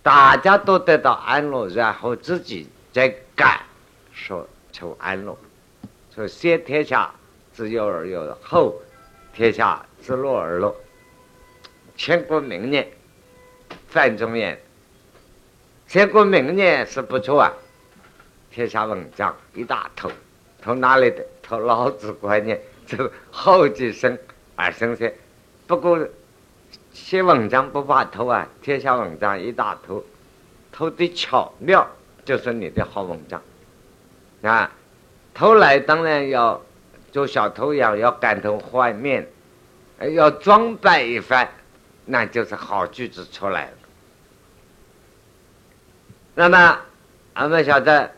[0.02, 3.62] 大家都得到安乐，然后自己再感
[4.12, 5.38] 说求安乐。
[6.14, 7.14] 说先天下
[7.54, 8.76] 之忧而忧，后
[9.34, 10.76] 天下之乐而乐。
[11.96, 12.88] 千古名言，
[13.88, 14.60] 范仲淹。
[15.88, 17.54] 结果明年是不错啊，
[18.50, 20.12] 天下文章一大头，
[20.62, 21.26] 从哪里的？
[21.44, 24.18] 从老子观念，就后几生
[24.56, 25.14] 而生些。
[25.68, 26.00] 不过
[26.94, 30.04] 写文章不怕偷啊，天下文章一大偷，
[30.72, 31.86] 偷的巧妙
[32.24, 33.42] 就是你的好文章
[34.44, 34.72] 啊。
[35.42, 36.62] 偷来当然要
[37.12, 39.28] 做小偷一样，要改头换面，
[40.14, 41.50] 要装扮一番，
[42.06, 43.72] 那就是好句子出来了。
[46.36, 46.80] 那么，
[47.34, 48.12] 我们晓得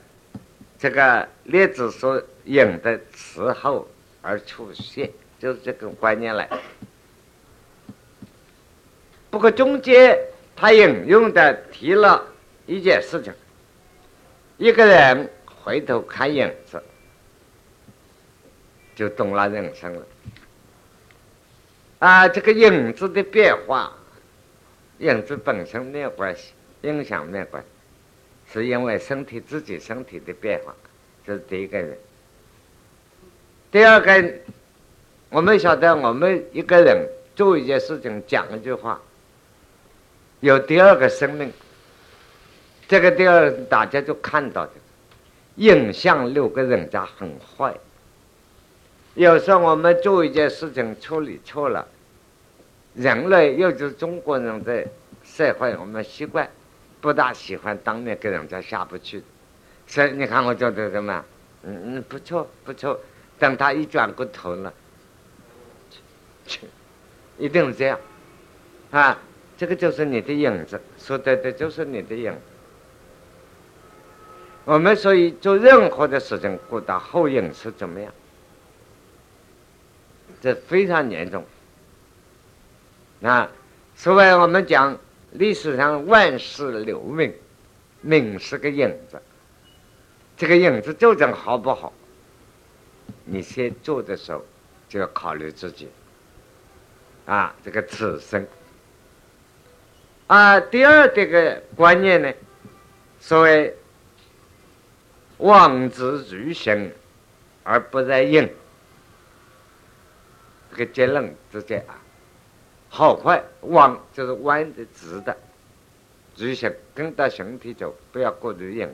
[0.78, 3.88] 这个列子所引的词后
[4.22, 5.10] 而出现，
[5.40, 6.50] 就是这个观念来。
[9.30, 10.20] 不过中间
[10.58, 12.22] 他引用的提了
[12.66, 13.34] 一件事情：
[14.58, 15.32] 一个人
[15.64, 16.84] 回头看影子，
[18.96, 20.06] 就懂了人生了。
[22.00, 23.92] 啊，这个影子的变化，
[25.00, 27.70] 影子本身没有关系，影响没有关系。
[28.52, 30.76] 是因为身体自己身体的变化，
[31.26, 31.98] 这是第一个人。
[33.72, 34.34] 第二个，
[35.30, 39.02] 我们晓得，我们一个人做一件事情，讲一句话，
[40.42, 41.52] 有第二个生命。
[42.88, 44.74] 这个第二，大家就看到的，
[45.56, 47.74] 影像六个人家很坏。
[49.16, 51.88] 有时候我们做一件事情处理错了，
[52.96, 54.86] 人类又是中国人的
[55.24, 56.50] 社会，我们习惯。
[57.00, 59.22] 不大喜欢当面跟人家下不去，
[59.86, 61.26] 所以你看我做的什么？
[61.64, 62.98] 嗯嗯，不错不错。
[63.38, 64.74] 等他一转过头了，
[67.38, 68.00] 一定是这样
[68.92, 69.20] 啊！
[69.58, 72.34] 这个就是你的影子，说对对，就是你的影。
[74.64, 78.14] 我们所以做任何的事情，过到后影是怎么样？
[80.44, 81.44] 这非常严重
[83.24, 83.50] 啊！
[83.96, 85.00] 所以我们讲。
[85.36, 87.34] 历史上万事留名，
[88.02, 89.20] 名是个影子。
[90.38, 91.92] 这个影子究竟好不好？
[93.26, 94.46] 你先做的时候
[94.88, 95.90] 就要考虑自己。
[97.26, 98.46] 啊，这个此生。
[100.28, 102.32] 啊，第二这个观念呢，
[103.20, 103.76] 所谓
[105.40, 106.92] 望之如行
[107.64, 108.48] 而不在应，
[110.76, 111.94] 这个结论直接啊。
[112.90, 115.36] 好坏，弯就是弯的直的，
[116.36, 118.90] 只想跟着身体走，不要过度硬。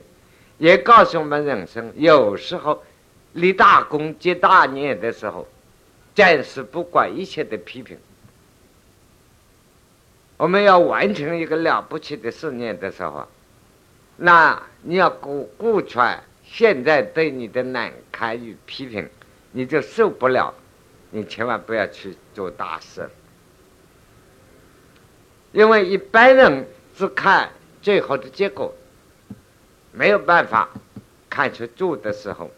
[0.58, 2.82] 也告诉我们人生，有时候
[3.32, 5.48] 立大功、结大业的时候，
[6.14, 7.98] 暂时不管一切的批评。
[10.36, 13.26] 我们要完成一个了不起的事业的时候，
[14.16, 19.08] 那你要顾顾全现在对你的难堪与批评，
[19.52, 20.54] 你就受不了，
[21.10, 23.08] 你千万不要去做大事。
[25.52, 27.50] 因为一般人只看
[27.82, 28.72] 最后的结果，
[29.92, 30.68] 没有办法
[31.28, 32.50] 看出做的时候，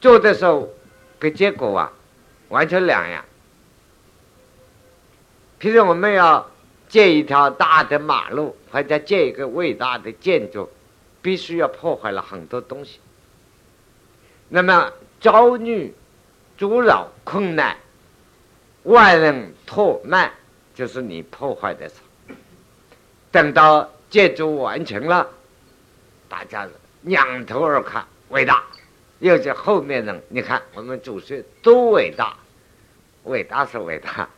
[0.00, 0.68] 做的时候
[1.18, 1.92] 跟结果啊
[2.48, 3.24] 完全两样。
[5.60, 6.50] 譬如我们要
[6.88, 10.68] 建一条大的马路，或者建一个伟大的建筑，
[11.22, 12.98] 必须要破坏了很多东西。
[14.48, 15.94] 那么遭遇
[16.56, 17.76] 阻扰、困难、
[18.84, 20.30] 外人拖慢，
[20.74, 22.34] 就是你破坏的时候。
[23.30, 25.28] 等到建筑完成了，
[26.28, 26.66] 大家
[27.04, 28.62] 仰头而看，伟大。
[29.18, 32.36] 又是后面人，你看我们祖先多伟大，
[33.24, 34.28] 伟大是伟大。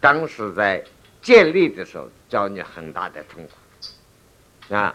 [0.00, 0.82] 当时在
[1.22, 4.92] 建立的时候，遭遇很大的痛苦啊。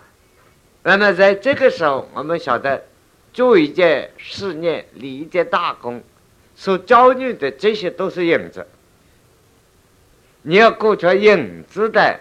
[0.83, 2.83] 那么在这个时候，我们晓得
[3.31, 6.03] 做一件事业、立一件大功，
[6.59, 8.67] 所遭遇的这些都是影子。
[10.41, 12.19] 你要过全影子的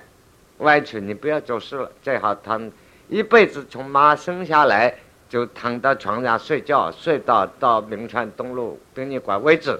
[0.58, 1.90] 完全，你不要做事了。
[2.04, 2.70] 最好躺
[3.08, 4.94] 一辈子，从妈生下来
[5.28, 9.76] 就躺到床上睡觉，睡到到明川东路殡仪馆为止，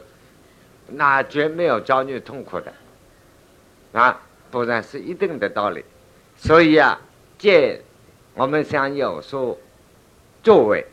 [0.89, 2.73] 那绝没有遭遇痛苦的。
[3.93, 5.85] 啊，不然是一定的道理。
[6.37, 7.01] 所以啊，
[7.39, 7.81] 借
[8.35, 9.57] 我们想有所
[10.43, 10.85] 作为，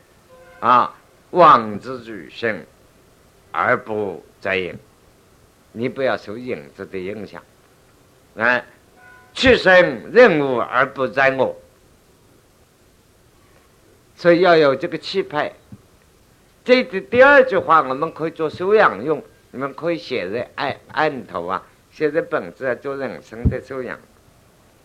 [0.60, 0.94] 啊，
[1.32, 2.64] 望之于生
[3.56, 4.78] 而不在影。
[5.72, 7.42] 你不要受影子的影响，
[8.36, 8.62] 啊，
[9.32, 11.56] 去生任务而不在我。
[14.14, 15.52] 所以要有这个气派。
[16.64, 21.62] 这的第二句话，我们可以做修养用，你们可以写在案案头啊。
[21.92, 23.98] 写在本子啊，做人生的修养，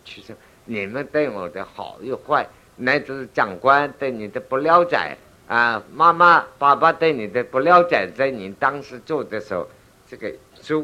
[0.06, 2.48] 其实你们对我的好与坏，
[2.78, 5.18] 乃至长官对你的不了解
[5.52, 9.70] 啊，妈妈、爸爸对你的不了解，在你当时做的时候，
[10.08, 10.82] 这个受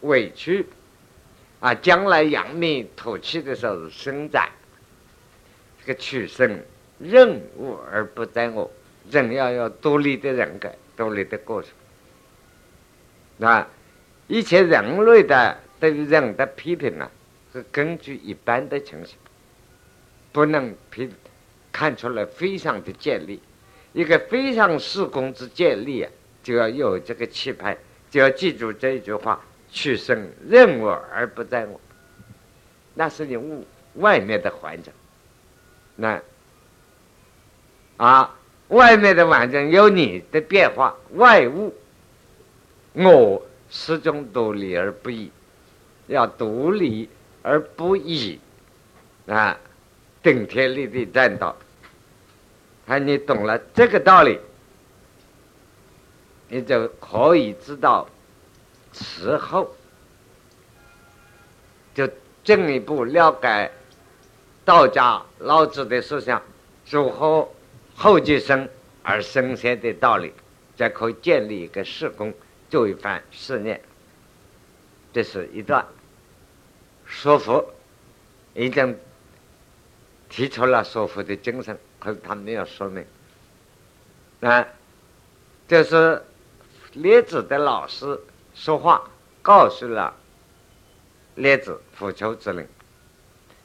[0.00, 0.64] 委屈
[1.60, 4.48] 啊，将来扬眉吐气的时候是生长，
[5.78, 6.58] 这个取胜
[6.98, 8.70] 任务而不在我，
[9.10, 13.68] 人要有独立的人格，独立的过程，啊。
[14.26, 17.10] 一切人类的对于人的批评啊，
[17.52, 19.18] 是根据一般的情形，
[20.32, 21.10] 不能批
[21.70, 23.38] 看出来非常的建立。
[23.98, 27.76] 一个非常施工之建立啊，就要有这个气派，
[28.08, 31.80] 就要记住这一句话：取胜任我而不在我。
[32.94, 34.92] 那是你物外面的环境，
[35.96, 36.22] 那
[37.96, 38.36] 啊，
[38.68, 41.74] 外面的环境有你的变化，外物
[42.92, 43.42] 我。
[43.70, 45.30] 始终独立而不异，
[46.06, 47.06] 要独立
[47.42, 48.40] 而不异
[49.26, 49.60] 啊！
[50.22, 51.54] 顶天立地站到，
[52.88, 54.40] 啊，你懂了这个道理，
[56.48, 58.08] 你就可以知道
[58.92, 59.76] 此后
[61.94, 62.08] 就
[62.42, 63.70] 进一步了解
[64.64, 66.42] 道家老子的思想
[66.90, 67.46] 如何
[67.94, 68.68] 后继生
[69.02, 70.32] 而生先的道理，
[70.76, 72.32] 才可以建立一个事功。
[72.70, 73.80] 做一番试验，
[75.10, 75.86] 这是一段
[77.06, 77.64] 说服，
[78.52, 78.94] 已经
[80.28, 83.04] 提出了说服的精神，可是他没有说明。
[84.40, 84.66] 啊，
[85.66, 86.22] 这是
[86.92, 88.18] 列子的老师
[88.54, 89.08] 说话，
[89.42, 90.14] 告诉了
[91.34, 92.66] 列子复仇之令。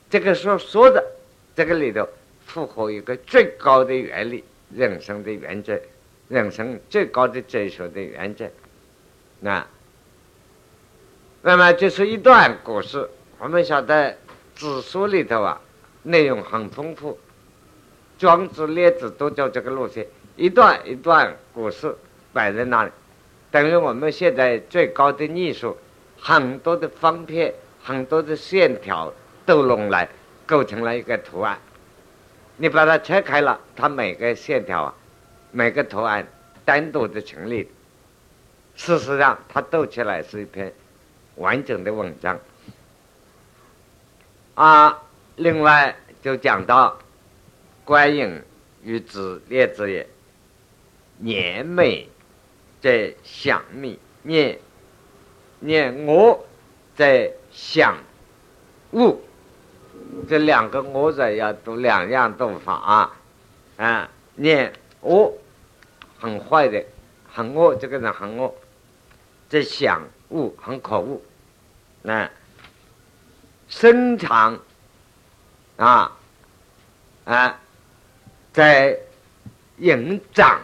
[0.09, 1.03] 这个说说的
[1.55, 2.07] 这个里头
[2.45, 5.79] 符合一个最高的原理，人生的原则，
[6.27, 8.49] 人生最高的追求的原则。
[9.39, 9.65] 那，
[11.41, 13.09] 那么就是一段故事。
[13.39, 14.17] 我们晓得
[14.55, 15.61] 子书里头啊，
[16.03, 17.19] 内容很丰富，
[18.23, 20.07] 庄子、列子都走这个路线，
[20.37, 21.93] 一段一段故事
[22.31, 22.91] 摆在那里，
[23.51, 25.75] 等于我们现在最高的艺术，
[26.17, 27.53] 很多的方片、
[27.83, 29.13] 很多的线条
[29.45, 30.07] 都拢来
[30.45, 31.59] 构成了一个图案。
[32.55, 34.95] 你把它拆开了，它每个线条啊，
[35.51, 36.25] 每个图案
[36.63, 37.69] 单独的成立。
[38.77, 40.73] 事实上，它斗起来是一篇
[41.35, 42.39] 完整的文章。
[44.55, 44.97] 啊，
[45.35, 46.97] 另外就讲到
[47.85, 48.41] 观影
[48.83, 50.07] 与子列子也，
[51.17, 52.09] 年美
[52.81, 54.59] 在想你，念
[55.59, 56.45] 念我
[56.95, 57.97] 在想
[58.91, 59.21] 物，
[60.29, 63.15] 这两个我字要读两样读法啊，
[63.77, 65.33] 啊，念我
[66.19, 66.83] 很坏的，
[67.31, 68.53] 很恶，这个人很恶。
[69.49, 71.21] 在想物很可恶，
[72.01, 72.27] 那
[73.69, 74.59] 生长
[75.77, 76.17] 啊
[77.23, 77.59] 啊，
[78.53, 78.95] 在
[79.79, 80.61] 营长，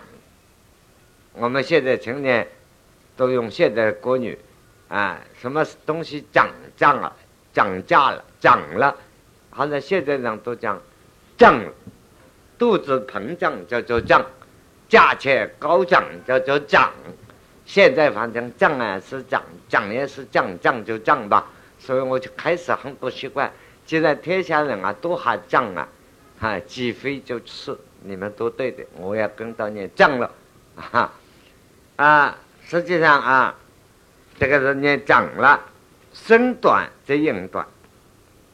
[1.34, 2.48] 我们现在成年
[3.18, 4.38] 都用现在国语
[4.88, 7.12] 啊，什么东西涨价了，
[7.52, 8.96] 涨价了，涨了，
[9.50, 10.80] 好像现在人都讲
[11.36, 11.60] 涨
[12.60, 14.24] 肚子膨胀叫做涨，
[14.88, 16.94] 价钱高涨叫做涨。
[17.66, 21.48] 现在反正涨啊是涨，涨也是涨，涨就涨吧。
[21.80, 23.52] 所以我就开始很不习惯。
[23.86, 25.88] 既然天下人啊都还涨啊，
[26.40, 30.32] 哈，鸡飞就吃，你们都对的，我要跟到你涨了，
[30.76, 31.14] 啊
[31.98, 33.56] 啊，实际上啊，
[34.40, 35.60] 这个是念涨了，
[36.14, 37.68] 身短则应短，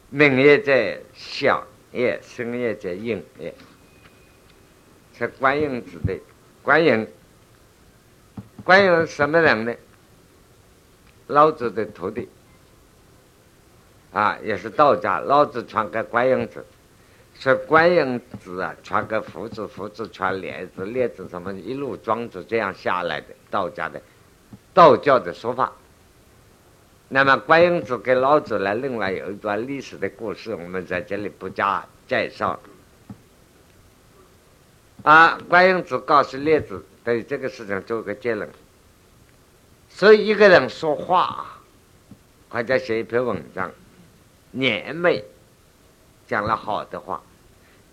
[0.09, 1.65] 名也在小。
[1.91, 3.55] 也生也在应也，
[5.17, 6.13] 是观音子的
[6.61, 7.07] 观音。
[8.65, 9.73] 观音什么人呢？
[11.27, 12.27] 老子的徒弟
[14.11, 15.21] 啊，也是道家。
[15.21, 16.65] 老子传给观音子，
[17.38, 24.01] 说观音子啊，传给夫子，夫子穿帘子，列子什么一路庄子这样下来的道家的
[24.73, 25.71] 道教的说法。
[27.07, 32.59] 那么，观音子给老子呢，另外有一段历史的故事，我们在这里不加介绍。
[35.03, 38.49] 啊，观音子告诉列子，对这个事情做个结论。
[39.88, 41.59] 所以，一个人说话，
[42.49, 43.71] 或者写一篇文章，
[44.51, 45.23] 年美，
[46.28, 47.21] 讲了好的话，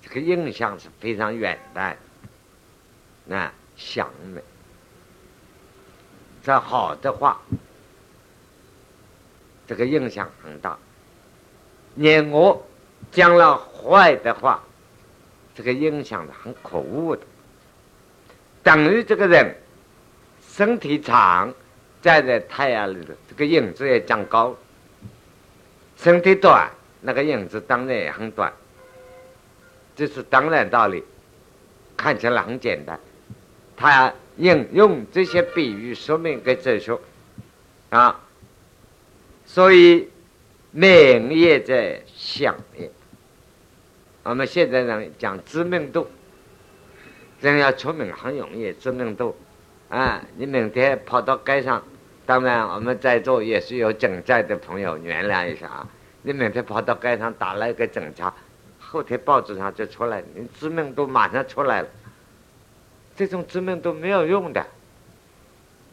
[0.01, 1.97] 这个印象是非常远的，
[3.25, 4.41] 那响美，
[6.43, 7.41] 这好的话。
[9.65, 10.77] 这个影响很大。
[11.95, 12.63] 念我
[13.11, 14.63] 讲了坏的话，
[15.55, 17.23] 这个影响是很可恶的。
[18.63, 19.57] 等于这个人
[20.47, 21.55] 身体长，
[22.03, 24.55] 站在太阳里的这个影子也长高；
[25.97, 26.71] 身体短，
[27.03, 28.51] 那个影子当然也很短。
[29.95, 31.05] 这是当然道理，
[31.97, 32.99] 看起来很简单。
[33.77, 36.99] 他引用这些比喻说明给哲学
[37.91, 38.19] 啊。
[39.45, 40.09] 所以，
[40.71, 42.91] 名也在想也。
[44.23, 46.09] 我们现在人讲知名度，
[47.41, 49.37] 人要出名很容易，知名度
[49.89, 50.25] 啊！
[50.37, 51.85] 你明天跑到街上，
[52.25, 55.89] 当然我们在座也是有正在的朋友，原谅一下啊！
[56.23, 58.33] 你明天跑到街上打了一个警察，
[58.79, 61.89] 后天报纸上就出来，你知名度马上出来了。
[63.15, 64.67] 这种知名度没有用的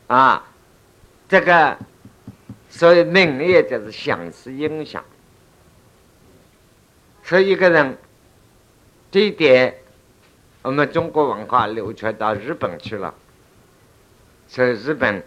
[0.07, 0.43] 啊，
[1.27, 1.77] 这个。
[2.71, 5.03] 所以名也就是响是影响，
[7.23, 7.97] 所以一个人，
[9.09, 9.75] 这一点，
[10.61, 13.11] 我们中国文化流传到日本去了。
[14.47, 15.23] 所以日本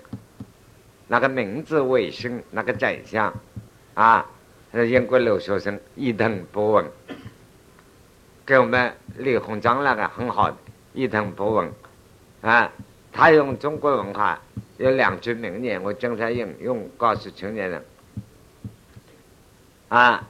[1.08, 3.34] 那个明治维新那个宰相，
[3.94, 4.24] 啊，
[4.74, 6.86] 那英国留学生伊藤博文，
[8.46, 10.56] 给我们李鸿章那个很好的
[10.94, 11.70] 伊藤博文，
[12.40, 12.72] 啊，
[13.12, 14.40] 他用中国文化。
[14.78, 17.84] 有两句名言，我经常引用，告诉青年人：
[19.88, 20.26] 啊，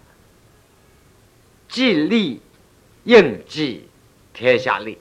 [1.68, 2.43] 既利
[3.05, 3.88] 应记
[4.34, 4.99] 天下利，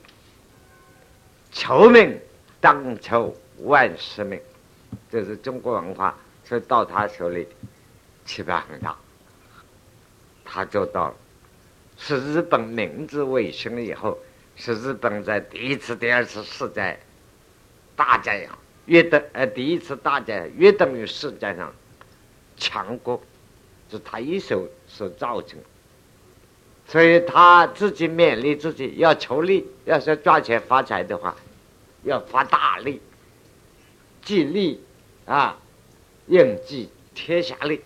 [1.51, 2.17] 求命
[2.61, 4.39] 当求万世命。
[5.09, 6.15] 这是中国文化，
[6.45, 7.45] 所以到他手里，
[8.23, 8.95] 期盼很大。
[10.53, 11.15] 他做到了，
[11.97, 14.17] 是日本明治维新以后，
[14.57, 16.99] 是日本在第一次、第二次世界
[17.95, 18.49] 大战呀。
[18.87, 21.73] 约等呃，第一次大战约等于世界上
[22.57, 23.21] 强国，
[23.89, 25.57] 是他一手所造成，
[26.87, 31.33] 所以他自己勉励自己要求利，要是赚钱发财的话，
[32.03, 32.99] 要发大利，
[34.23, 34.83] 积利
[35.25, 35.57] 啊，
[36.27, 37.81] 应济天下利，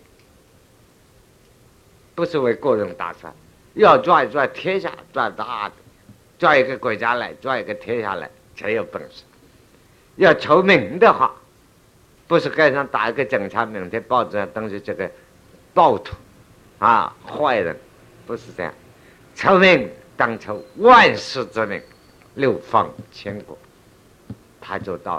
[2.16, 3.32] 不是为个人打算，
[3.74, 5.74] 要赚赚天下赚大的，
[6.38, 9.22] 赚一个国家来，赚一个天下来才有本事。
[10.16, 11.34] 要求名的话，
[12.26, 15.08] 不是街上打一个警察，明天报纸上登是这个
[15.74, 16.16] 暴徒
[16.78, 17.76] 啊，坏人，
[18.26, 18.72] 不是这样。
[19.34, 19.86] 求名
[20.16, 21.82] 当求万世之名，
[22.36, 23.58] 流芳千古，
[24.58, 25.16] 他就到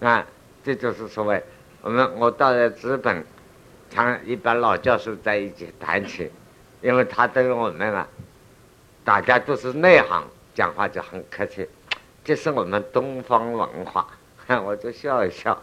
[0.00, 0.08] 了。
[0.08, 0.24] 啊，
[0.62, 1.42] 这就是所谓
[1.82, 3.24] 我们我到了日本，
[3.90, 6.30] 常一般老教授在一起谈起，
[6.82, 8.06] 因为他对我们啊，
[9.04, 10.24] 大家都是内行，
[10.54, 11.68] 讲话就很客气。
[12.24, 14.06] 这是我们东方文化，
[14.64, 15.58] 我就笑一笑。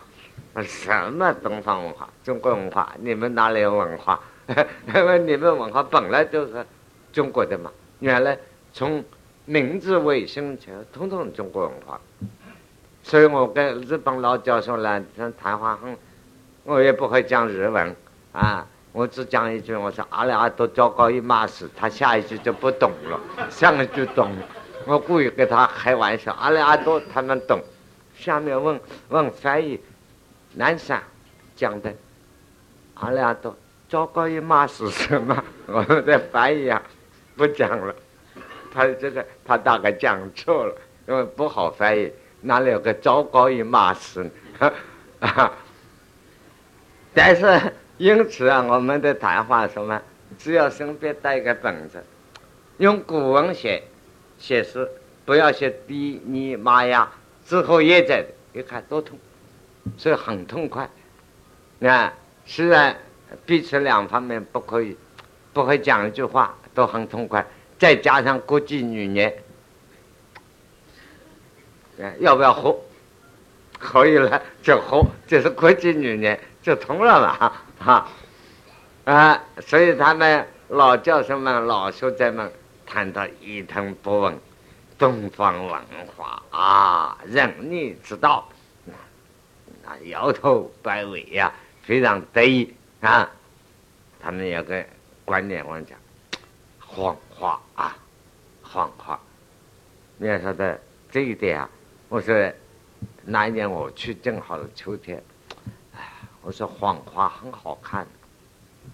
[0.64, 2.10] 什么东方文化？
[2.24, 2.94] 中国文化？
[3.00, 4.20] 你们哪里有文化？
[4.94, 6.66] 因为你们文化本来就是
[7.12, 7.72] 中国的嘛。
[8.00, 8.38] 原来
[8.74, 9.04] 从
[9.46, 12.00] 明治维新前，统统中国文化。
[13.04, 15.04] 所以我跟日本老教授来
[15.38, 15.96] 谈话，很，
[16.64, 17.96] 我也不会讲日文
[18.36, 23.20] 啊，我只讲一句，我说阿里阿多糟糕一骂死，他下一句就不懂了，
[23.50, 24.32] 上一句懂。
[24.86, 27.60] 我故意跟他开玩笑，阿里阿多他们懂。
[28.18, 28.80] 下面问
[29.10, 29.80] 问翻译，
[30.54, 31.02] 南山
[31.56, 31.94] 讲的
[32.96, 33.56] 阿里阿多
[33.90, 35.44] 糟糕一骂死什么？
[35.68, 36.82] 我们在翻译啊，
[37.38, 37.96] 不讲了。
[38.74, 40.76] 他这个他大概讲错了，
[41.08, 42.12] 因为不好翻译，
[42.42, 44.30] 哪里有个糟糕一码事？
[45.20, 45.52] 啊！
[47.14, 50.02] 但是因此啊，我们的谈话什么，
[50.38, 52.04] 只要身边带个本子，
[52.78, 53.84] 用古文写
[54.38, 54.90] 写诗，
[55.24, 57.10] 不要写低你妈呀，
[57.46, 59.18] 之后也在，一看多痛，
[59.98, 60.90] 所以很痛快。
[61.82, 62.14] 啊，
[62.46, 62.98] 虽然
[63.46, 64.98] 彼此两方面不可以，
[65.54, 67.46] 不会讲一句话，都很痛快。
[67.78, 69.34] 再加上国际语言，
[72.20, 72.78] 要不要喝？
[73.78, 78.08] 可以了就喝，就是国际语言就通了嘛，哈
[79.06, 79.44] 啊！
[79.62, 82.52] 所以他们老教授们、老学者们
[82.86, 84.38] 谈到一通不闻，
[84.98, 85.82] 东方文
[86.16, 88.48] 化啊，仁义之道，
[89.86, 91.54] 啊，摇头摆尾呀，
[91.84, 93.30] 非常得意啊。
[94.20, 94.84] 他们有个
[95.24, 95.98] 观点，我讲
[96.80, 97.96] 谎话啊，
[98.64, 99.20] 谎话。
[100.18, 100.80] 你要说的
[101.12, 101.70] 这一点啊，
[102.10, 102.34] 我说。
[103.28, 105.22] 那一年我去，正好是秋天。
[106.46, 108.06] 我说黄花很好看，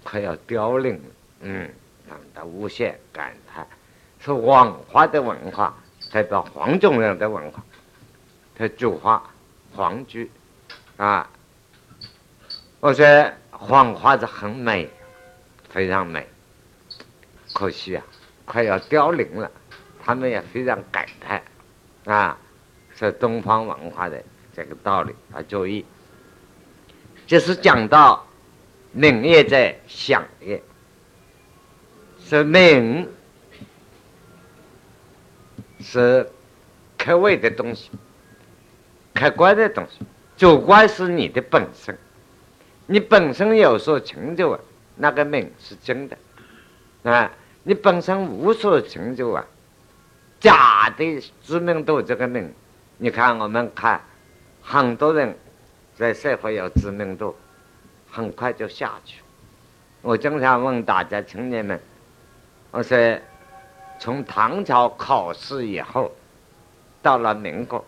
[0.06, 1.04] 快要凋零了。
[1.42, 1.70] 嗯，
[2.08, 3.68] 让他无限感叹，
[4.22, 5.76] 说黄花的文化
[6.14, 7.62] 代表黄种人的文化，
[8.56, 9.22] 他主画
[9.76, 10.32] 黄菊
[10.96, 11.30] 啊。
[12.80, 14.90] 我说黄花是很美，
[15.70, 16.26] 非常美，
[17.54, 18.04] 可惜啊，
[18.46, 19.52] 快要凋零了。
[20.02, 21.44] 他们也非常感叹
[22.06, 22.38] 啊。
[22.96, 24.24] 是东方文化的
[24.56, 25.84] 这个道理啊，注意，
[27.32, 28.28] 就是讲到
[28.92, 30.62] 明业在想业，
[32.20, 33.08] 是明
[35.80, 36.30] 是
[36.98, 37.90] 客观的东西，
[39.14, 40.06] 客观的东西，
[40.36, 41.98] 主观是你的本身，
[42.88, 44.60] 你本身有所成就啊，
[44.98, 46.18] 那个名是真的
[47.04, 47.32] 啊，
[47.64, 49.46] 你本身无所成就啊，
[50.42, 52.54] 假的知名度这个名。
[52.98, 54.02] 你看，我们看
[54.62, 55.34] 很多人
[55.96, 57.36] 在社会有知名度，
[58.10, 59.22] 很快就下去。
[60.02, 61.80] 我经常问大家青年们，
[62.72, 63.20] 我说
[64.00, 66.12] 从唐朝考试以后，
[67.02, 67.86] 到了民国，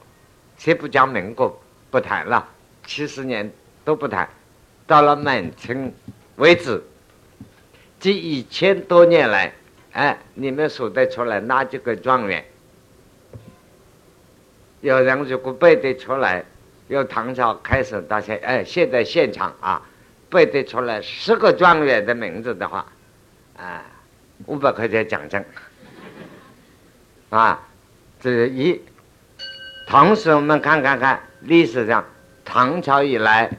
[0.58, 2.48] 先不讲民国，不谈了，
[2.86, 3.52] 七十年
[3.84, 4.30] 都不谈，
[4.86, 5.92] 到了满清
[6.36, 6.84] 为止，
[8.00, 9.52] 这一千多年来，
[9.94, 12.46] 哎，你们数得出来哪几个状元？
[14.82, 16.46] 有人如果背得出来，
[16.88, 19.82] 由唐朝开始到现，哎，现在现场啊，
[20.30, 22.86] 背得出来十个状元的名字的话，
[23.58, 23.84] 啊，
[24.46, 25.44] 五百块钱奖金，
[27.30, 27.62] 啊，
[28.20, 28.82] 这是一。
[29.88, 32.04] 同时，我们看看看历史上，
[32.46, 33.50] 唐朝以来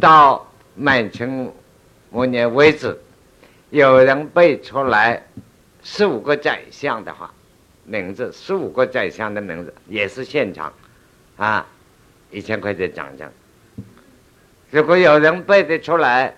[0.00, 1.52] 到满清
[2.10, 2.98] 末年为止，
[3.70, 5.26] 有人背出来
[5.82, 7.32] 十五个宰相的话。
[7.90, 10.70] 名字十五个宰相的名字也是现场，
[11.38, 11.66] 啊，
[12.30, 13.26] 一千块钱奖金。
[14.70, 16.34] 如果有人背得出来，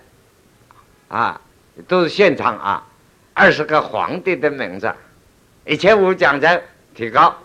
[1.09, 1.39] 啊，
[1.87, 2.87] 都是现场啊，
[3.33, 4.93] 二十个皇帝的名字，
[5.65, 6.61] 一千五奖金
[6.95, 7.35] 提高，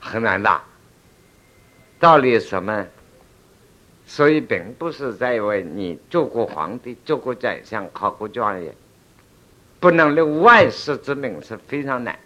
[0.00, 0.60] 很难的。
[1.98, 2.86] 道理什么？
[4.06, 8.72] 所以并不是在为你做过皇帝、做过宰相、考过状元。
[9.78, 12.18] 不能立万世之名是非常难，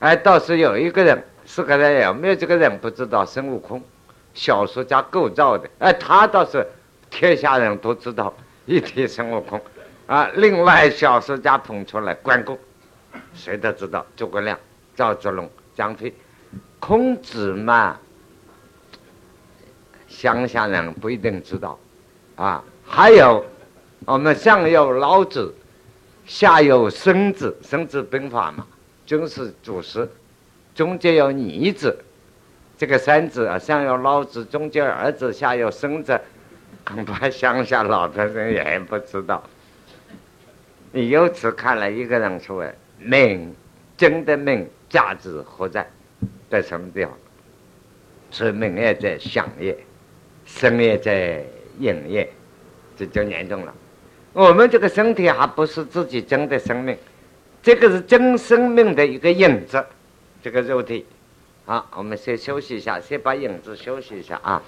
[0.00, 3.26] 哎，倒是有一个人，是个人有没有这个人不知道？
[3.26, 3.82] 孙悟空，
[4.32, 6.66] 小说家构造的，哎，他倒是
[7.10, 8.32] 天下人都知道。
[8.64, 9.60] 一提孙悟空，
[10.06, 12.58] 啊，另外小说家捧出来关公，
[13.34, 14.06] 谁都知道。
[14.16, 14.58] 诸葛亮、
[14.96, 16.14] 赵子龙、张飞，
[16.80, 17.98] 孔子嘛，
[20.08, 21.78] 乡下人不一定知道，
[22.36, 23.44] 啊，还有
[24.06, 25.54] 我们上有老子。
[26.24, 28.66] 下有孙子，孙子兵法嘛，
[29.04, 30.08] 军事祖师，
[30.74, 31.96] 中间有尼子，
[32.78, 36.18] 这个三子啊，上有老子，中间儿子，下有孙子，
[36.84, 39.42] 恐怕乡下老的人也不知道。
[40.92, 42.64] 你由此看来，一个人说
[42.98, 43.54] ：“命，
[43.96, 45.86] 真的命价值何在？
[46.50, 47.12] 在什么地方？
[48.30, 49.76] 是命也在想业，
[50.46, 51.44] 生也在
[51.78, 52.30] 应业，
[52.96, 53.74] 这就严重了。
[54.32, 56.96] 我们这个身体还不是自己真的生命，
[57.62, 59.84] 这个是真生命的一个影子，
[60.42, 61.06] 这个肉体。
[61.64, 64.60] 好，我们先休息一下，先把影子休息一下啊。